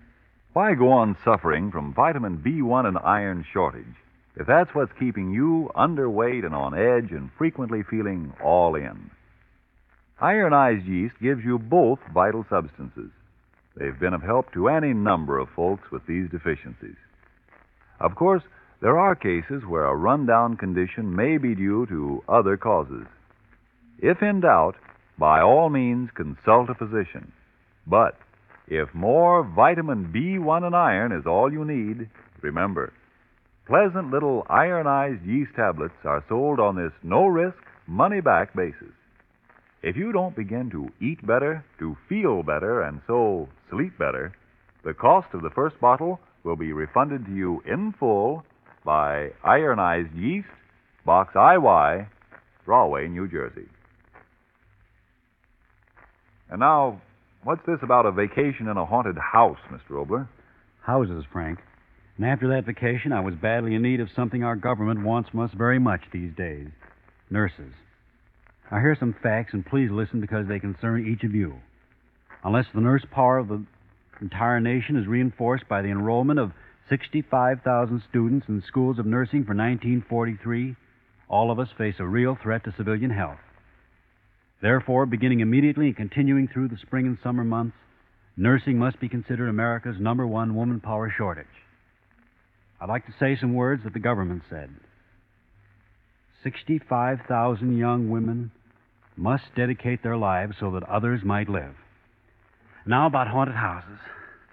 Why 0.55 0.73
go 0.73 0.91
on 0.91 1.19
suffering 1.23 1.71
from 1.71 1.93
vitamin 1.93 2.39
B1 2.39 2.87
and 2.87 2.97
iron 3.05 3.45
shortage 3.53 3.95
if 4.37 4.47
that's 4.47 4.75
what's 4.75 4.93
keeping 4.99 5.31
you 5.31 5.71
underweight 5.77 6.45
and 6.45 6.55
on 6.55 6.75
edge 6.75 7.11
and 7.11 7.31
frequently 7.37 7.83
feeling 7.83 8.33
all 8.43 8.75
in? 8.75 9.11
Ironized 10.21 10.87
yeast 10.87 11.15
gives 11.21 11.45
you 11.45 11.59
both 11.59 11.99
vital 12.13 12.45
substances. 12.51 13.11
They've 13.77 13.99
been 13.99 14.15
of 14.15 14.23
help 14.23 14.53
to 14.53 14.69
any 14.69 14.93
number 14.93 15.39
of 15.39 15.49
folks 15.57 15.91
with 15.91 16.07
these 16.07 16.31
deficiencies. 16.31 16.97
Of 17.99 18.15
course, 18.15 18.43
there 18.81 18.99
are 18.99 19.15
cases 19.15 19.63
where 19.67 19.85
a 19.85 19.97
rundown 19.97 20.57
condition 20.57 21.15
may 21.15 21.39
be 21.39 21.55
due 21.55 21.87
to 21.87 22.23
other 22.29 22.57
causes. 22.57 23.07
If 23.99 24.23
in 24.23 24.41
doubt, 24.41 24.77
by 25.19 25.41
all 25.41 25.69
means 25.69 26.09
consult 26.15 26.71
a 26.71 26.75
physician. 26.75 27.33
But 27.87 28.17
if 28.69 28.95
more 28.95 29.43
vitamin 29.45 30.13
B1 30.15 30.65
and 30.65 30.75
iron 30.75 31.13
is 31.13 31.27
all 31.27 31.53
you 31.53 31.65
need, 31.65 32.09
remember, 32.41 32.93
pleasant 33.71 34.11
little 34.11 34.45
ironized 34.51 35.25
yeast 35.25 35.53
tablets 35.55 35.95
are 36.05 36.25
sold 36.29 36.59
on 36.59 36.75
this 36.75 36.91
no 37.05 37.27
risk, 37.27 37.57
money 37.87 38.21
back 38.21 38.53
basis. 38.57 38.93
If 39.81 39.97
you 39.97 40.11
don't 40.11 40.35
begin 40.35 40.71
to 40.73 40.89
eat 41.01 41.25
better, 41.25 41.65
to 41.79 41.97
feel 42.09 42.43
better, 42.43 42.83
and 42.83 43.01
so 43.07 43.49
sleep 43.71 43.97
better, 43.97 44.35
the 44.85 44.93
cost 44.93 45.29
of 45.35 45.43
the 45.43 45.51
first 45.55 45.81
bottle 45.81 46.19
will 46.43 46.57
be 46.57 46.73
refunded 46.73 47.25
to 47.27 47.33
you 47.33 47.63
in 47.65 47.95
full 48.01 48.43
by 48.85 49.29
Ironized 49.45 50.17
Yeast, 50.17 50.49
Box 51.07 51.33
IY, 51.35 52.09
Rahway, 52.67 53.07
New 53.07 53.29
Jersey. 53.29 53.69
And 56.51 56.59
now, 56.59 57.01
what's 57.45 57.65
this 57.69 57.79
about 57.85 58.05
a 58.05 58.11
vacation 58.11 58.67
in 58.69 58.77
a 58.77 58.85
haunted 58.85 59.17
house, 59.17 59.59
Mr. 59.71 60.05
Oboler? 60.05 60.27
Houses, 60.85 61.25
Frank. 61.33 61.61
And 62.21 62.29
after 62.29 62.49
that 62.49 62.67
vacation, 62.67 63.15
I 63.15 63.21
was 63.21 63.35
badly 63.35 63.75
in 63.75 63.81
need 63.81 63.99
of 63.99 64.11
something 64.15 64.45
our 64.45 64.55
government 64.55 65.03
wants 65.03 65.31
us 65.33 65.51
very 65.57 65.79
much 65.79 66.03
these 66.13 66.35
days 66.37 66.69
nurses. 67.31 67.73
Now, 68.71 68.79
here's 68.79 68.99
some 68.99 69.17
facts, 69.23 69.55
and 69.55 69.65
please 69.65 69.89
listen 69.91 70.21
because 70.21 70.47
they 70.47 70.59
concern 70.59 71.11
each 71.11 71.25
of 71.25 71.35
you. 71.35 71.55
Unless 72.45 72.67
the 72.75 72.83
nurse 72.83 73.07
power 73.11 73.39
of 73.39 73.49
the 73.49 73.65
entire 74.21 74.61
nation 74.61 74.97
is 74.97 75.07
reinforced 75.07 75.67
by 75.67 75.81
the 75.81 75.89
enrollment 75.89 76.39
of 76.39 76.53
65,000 76.91 78.03
students 78.11 78.47
in 78.51 78.63
schools 78.69 78.99
of 78.99 79.07
nursing 79.07 79.45
for 79.45 79.55
1943, 79.55 80.77
all 81.31 81.51
of 81.51 81.59
us 81.59 81.69
face 81.79 81.95
a 82.01 82.07
real 82.07 82.37
threat 82.43 82.65
to 82.65 82.75
civilian 82.77 83.13
health. 83.13 83.39
Therefore, 84.61 85.07
beginning 85.07 85.41
immediately 85.41 85.87
and 85.87 85.97
continuing 85.97 86.49
through 86.49 86.69
the 86.69 86.77
spring 86.83 87.07
and 87.07 87.17
summer 87.23 87.45
months, 87.45 87.79
nursing 88.37 88.79
must 88.79 89.01
be 89.01 89.09
considered 89.09 89.49
America's 89.49 89.97
number 89.99 90.27
one 90.27 90.55
woman 90.55 90.81
power 90.81 91.11
shortage. 91.17 91.47
I'd 92.81 92.89
like 92.89 93.07
to 93.07 93.15
say 93.21 93.37
some 93.39 93.55
words 93.55 93.85
that 93.85 93.93
the 93.93 93.99
government 94.01 94.43
said. 94.49 94.71
65,000 96.43 97.77
young 97.77 98.09
women 98.09 98.51
must 99.17 99.45
dedicate 99.55 100.03
their 100.03 100.17
lives 100.17 100.57
so 100.59 100.71
that 100.73 100.83
others 100.85 101.21
might 101.23 101.49
live. 101.49 101.75
Now, 102.87 103.07
about 103.07 103.29
haunted 103.29 103.57
houses. 103.57 103.99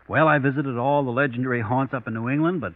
Well, 0.10 0.28
I 0.28 0.40
visited 0.40 0.78
all 0.78 1.06
the 1.06 1.12
legendary 1.12 1.62
haunts 1.62 1.94
up 1.94 2.08
in 2.08 2.14
New 2.14 2.30
England, 2.30 2.60
but, 2.60 2.74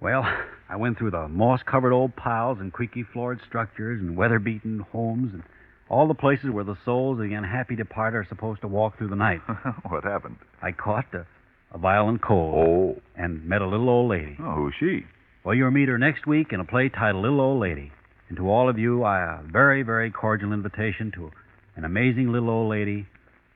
well, 0.00 0.24
I 0.68 0.76
went 0.76 0.98
through 0.98 1.12
the 1.12 1.28
moss 1.28 1.60
covered 1.64 1.92
old 1.92 2.14
piles 2.16 2.58
and 2.60 2.72
creaky 2.72 3.04
floored 3.10 3.40
structures 3.46 4.00
and 4.00 4.16
weather 4.16 4.38
beaten 4.38 4.80
homes 4.92 5.32
and 5.32 5.42
all 5.88 6.08
the 6.08 6.14
places 6.14 6.50
where 6.50 6.64
the 6.64 6.78
souls 6.84 7.18
of 7.20 7.28
the 7.28 7.34
unhappy 7.34 7.76
departed 7.76 8.16
are 8.16 8.26
supposed 8.28 8.60
to 8.62 8.68
walk 8.68 8.96
through 8.98 9.08
the 9.08 9.16
night. 9.16 9.40
what 9.88 10.04
happened? 10.04 10.36
I 10.62 10.72
caught 10.72 11.14
a, 11.14 11.26
a 11.72 11.78
violent 11.78 12.20
cold 12.22 12.54
Oh. 12.96 13.02
and 13.16 13.44
met 13.44 13.62
a 13.62 13.66
little 13.66 13.88
old 13.88 14.10
lady. 14.10 14.36
Oh, 14.40 14.52
who's 14.54 14.74
she? 14.78 15.06
Well, 15.44 15.54
you'll 15.54 15.70
meet 15.70 15.88
her 15.88 15.98
next 15.98 16.26
week 16.26 16.52
in 16.52 16.60
a 16.60 16.64
play 16.64 16.88
titled 16.88 17.22
Little 17.22 17.40
Old 17.40 17.60
Lady. 17.60 17.90
And 18.28 18.36
to 18.38 18.48
all 18.48 18.68
of 18.68 18.78
you, 18.78 19.02
I 19.02 19.20
a 19.20 19.42
very, 19.42 19.82
very 19.82 20.10
cordial 20.10 20.52
invitation 20.52 21.10
to 21.16 21.30
An 21.76 21.84
Amazing 21.84 22.30
Little 22.32 22.50
Old 22.50 22.70
Lady 22.70 23.06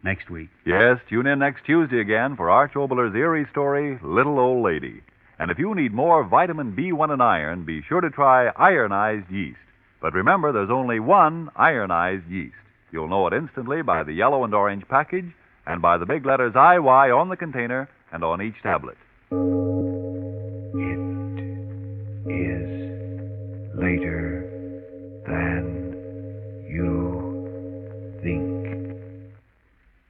next 0.02 0.28
week. 0.30 0.48
Yes, 0.64 0.98
tune 1.08 1.26
in 1.26 1.38
next 1.38 1.64
Tuesday 1.64 2.00
again 2.00 2.36
for 2.36 2.50
Arch 2.50 2.74
Oboler's 2.76 3.14
eerie 3.14 3.46
story, 3.50 3.98
Little 4.02 4.38
Old 4.38 4.64
Lady. 4.64 5.02
And 5.38 5.50
if 5.50 5.58
you 5.58 5.74
need 5.74 5.92
more 5.92 6.24
vitamin 6.24 6.72
B1 6.74 7.10
and 7.12 7.22
iron, 7.22 7.64
be 7.64 7.82
sure 7.82 8.00
to 8.00 8.10
try 8.10 8.48
ironized 8.56 9.30
yeast. 9.30 9.58
But 10.00 10.14
remember, 10.14 10.52
there's 10.52 10.70
only 10.70 10.98
one 11.00 11.50
ironized 11.56 12.26
yeast. 12.28 12.54
You'll 12.90 13.08
know 13.08 13.26
it 13.26 13.32
instantly 13.32 13.82
by 13.82 14.02
the 14.02 14.12
yellow 14.12 14.44
and 14.44 14.54
orange 14.54 14.84
package 14.88 15.30
and 15.66 15.82
by 15.82 15.98
the 15.98 16.06
big 16.06 16.24
letters 16.24 16.54
IY 16.54 17.16
on 17.16 17.28
the 17.28 17.36
container 17.36 17.88
and 18.12 18.24
on 18.24 18.42
each 18.42 18.60
tablet. 18.62 18.96
It 20.78 21.00
is 22.32 22.68
later 23.74 24.44
than 25.26 26.66
you 26.68 28.18
think. 28.22 28.98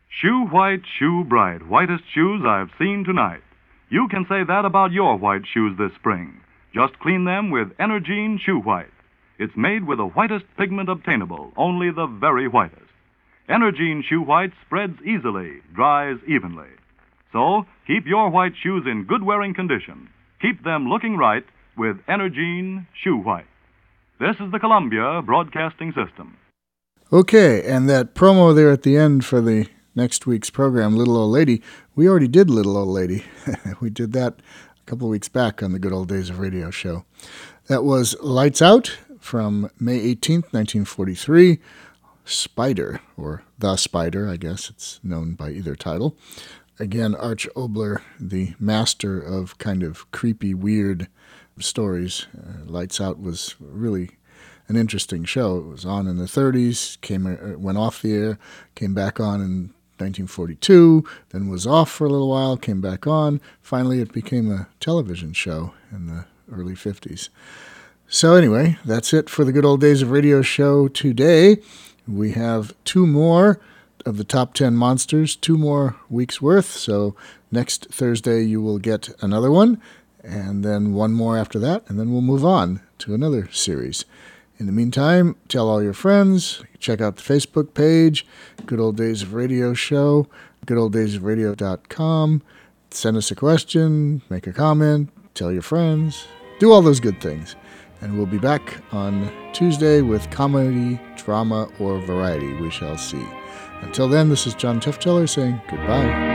Shoe 0.09 0.47
white, 0.47 0.83
shoe 0.99 1.25
bright, 1.25 1.69
whitest 1.69 2.05
shoes 2.15 2.43
I've 2.47 2.71
seen 2.79 3.05
tonight. 3.05 3.43
You 3.89 4.09
can 4.09 4.27
say 4.29 4.43
that 4.47 4.65
about 4.65 4.93
your 4.93 5.17
white 5.17 5.43
shoes 5.53 5.77
this 5.79 5.95
spring. 5.95 6.41
Just 6.75 6.99
clean 6.99 7.25
them 7.25 7.51
with 7.51 7.77
Energine 7.79 8.39
Shoe 8.41 8.59
White. 8.59 8.93
It's 9.39 9.57
made 9.57 9.87
with 9.87 9.99
the 9.99 10.07
whitest 10.07 10.45
pigment 10.59 10.89
obtainable, 10.89 11.53
only 11.57 11.91
the 11.91 12.07
very 12.07 12.49
whitest. 12.49 12.83
Energine 13.49 14.03
Shoe 14.03 14.23
White 14.23 14.53
spreads 14.65 14.99
easily, 15.03 15.61
dries 15.75 16.17
evenly. 16.27 16.69
So, 17.33 17.67
keep 17.87 18.07
your 18.07 18.31
white 18.31 18.55
shoes 18.63 18.85
in 18.87 19.05
good 19.05 19.23
wearing 19.23 19.55
condition. 19.55 20.09
Keep 20.41 20.65
them 20.65 20.89
looking 20.89 21.17
right 21.17 21.45
with 21.77 21.97
Energine 22.09 22.87
Shoe 23.03 23.17
White. 23.17 23.47
This 24.19 24.37
is 24.41 24.51
the 24.51 24.59
Columbia 24.59 25.23
Broadcasting 25.23 25.93
System. 25.93 26.37
Okay, 27.13 27.63
and 27.63 27.89
that 27.89 28.15
promo 28.15 28.55
there 28.55 28.71
at 28.71 28.83
the 28.83 28.97
end 28.97 29.25
for 29.25 29.41
the 29.41 29.69
next 29.95 30.27
week's 30.27 30.51
program, 30.51 30.97
Little 30.97 31.17
Old 31.17 31.33
Lady, 31.33 31.63
we 31.95 32.09
already 32.09 32.29
did 32.29 32.51
Little 32.51 32.77
Old 32.77 32.89
Lady. 32.89 33.25
we 33.81 33.91
did 33.91 34.13
that 34.13 34.41
a 34.81 34.91
couple 34.91 35.07
of 35.07 35.11
weeks 35.11 35.29
back 35.29 35.63
on 35.63 35.73
the 35.73 35.79
Good 35.79 35.93
Old 35.93 36.09
Days 36.09 36.31
of 36.31 36.39
Radio 36.39 36.71
show. 36.71 37.05
That 37.67 37.85
was 37.85 38.17
Lights 38.21 38.63
Out 38.63 38.97
from 39.21 39.71
May 39.79 40.15
18th, 40.15 40.53
1943. 40.53 41.59
Spider, 42.25 43.01
or 43.17 43.45
The 43.59 43.77
Spider, 43.77 44.29
I 44.29 44.37
guess 44.37 44.69
it's 44.69 45.01
known 45.03 45.35
by 45.35 45.51
either 45.51 45.77
title. 45.77 46.17
Again, 46.79 47.15
Arch 47.15 47.49
Oboler, 47.57 48.03
the 48.21 48.55
master 48.61 49.19
of 49.19 49.57
kind 49.57 49.83
of 49.83 50.11
creepy, 50.11 50.53
weird 50.53 51.09
stories. 51.59 52.27
Uh, 52.37 52.65
Lights 52.67 53.01
Out 53.01 53.19
was 53.19 53.57
really 53.59 54.11
an 54.69 54.77
interesting 54.77 55.25
show. 55.25 55.57
It 55.57 55.67
was 55.67 55.87
on 55.87 56.07
in 56.07 56.19
the 56.19 56.25
30s, 56.25 57.01
came 57.01 57.27
uh, 57.27 57.59
went 57.59 57.79
off 57.79 58.03
the 58.03 58.13
air, 58.13 58.39
came 58.75 58.93
back 58.93 59.19
on 59.19 59.41
in 59.41 59.73
1942, 59.99 61.03
then 61.31 61.49
was 61.49 61.67
off 61.67 61.91
for 61.91 62.07
a 62.07 62.11
little 62.11 62.29
while, 62.29 62.59
came 62.59 62.83
back 62.83 63.07
on. 63.07 63.41
Finally, 63.63 64.01
it 64.01 64.13
became 64.13 64.53
a 64.53 64.69
television 64.79 65.33
show 65.33 65.73
in 65.91 66.07
the 66.09 66.27
early 66.53 66.75
50s. 66.75 67.31
So, 68.07 68.35
anyway, 68.35 68.79
that's 68.85 69.15
it 69.15 69.31
for 69.31 69.45
the 69.45 69.53
Good 69.53 69.65
Old 69.65 69.81
Days 69.81 70.03
of 70.03 70.11
Radio 70.11 70.43
show 70.43 70.89
today. 70.89 71.57
We 72.07 72.33
have 72.33 72.75
two 72.85 73.07
more 73.07 73.59
of 74.07 74.17
the 74.17 74.25
top 74.25 74.55
10 74.55 74.77
monsters, 74.77 75.37
two 75.37 75.59
more 75.59 75.97
weeks 76.09 76.41
worth. 76.41 76.67
So, 76.67 77.17
next 77.51 77.87
Thursday, 77.91 78.43
you 78.43 78.63
will 78.63 78.79
get 78.79 79.11
another 79.21 79.51
one, 79.51 79.81
and 80.23 80.65
then 80.65 80.95
one 80.95 81.13
more 81.13 81.37
after 81.37 81.59
that, 81.59 81.83
and 81.89 81.99
then 81.99 82.13
we'll 82.13 82.23
move 82.23 82.45
on 82.45 82.81
to 82.99 83.15
another 83.15 83.49
series. 83.51 84.05
In 84.59 84.67
the 84.67 84.73
meantime, 84.73 85.37
tell 85.49 85.69
all 85.69 85.83
your 85.83 85.93
friends, 85.93 86.63
check 86.79 87.01
out 87.01 87.17
the 87.17 87.23
Facebook 87.23 87.75
page, 87.75 88.27
Good 88.65 88.81
Old 88.81 88.97
Days 88.97 89.23
of 89.23 89.35
Radio 89.35 89.75
Show, 89.75 90.29
goodolddaysofradio.com. 90.65 92.43
Send 92.91 93.17
us 93.17 93.31
a 93.31 93.35
question, 93.35 94.23
make 94.31 94.47
a 94.47 94.53
comment, 94.53 95.11
tell 95.35 95.53
your 95.53 95.63
friends, 95.63 96.27
do 96.59 96.73
all 96.73 96.81
those 96.81 97.01
good 97.01 97.21
things. 97.21 97.55
And 98.01 98.17
we'll 98.17 98.27
be 98.27 98.39
back 98.39 98.83
on 98.93 99.31
Tuesday 99.53 100.01
with 100.01 100.31
comedy, 100.31 101.01
drama, 101.17 101.69
or 101.79 101.99
variety. 102.01 102.53
We 102.55 102.71
shall 102.71 102.97
see. 102.97 103.27
Until 103.83 104.09
then, 104.09 104.29
this 104.29 104.47
is 104.47 104.55
John 104.55 104.81
Tefteller 104.81 105.29
saying 105.29 105.61
goodbye. 105.69 106.27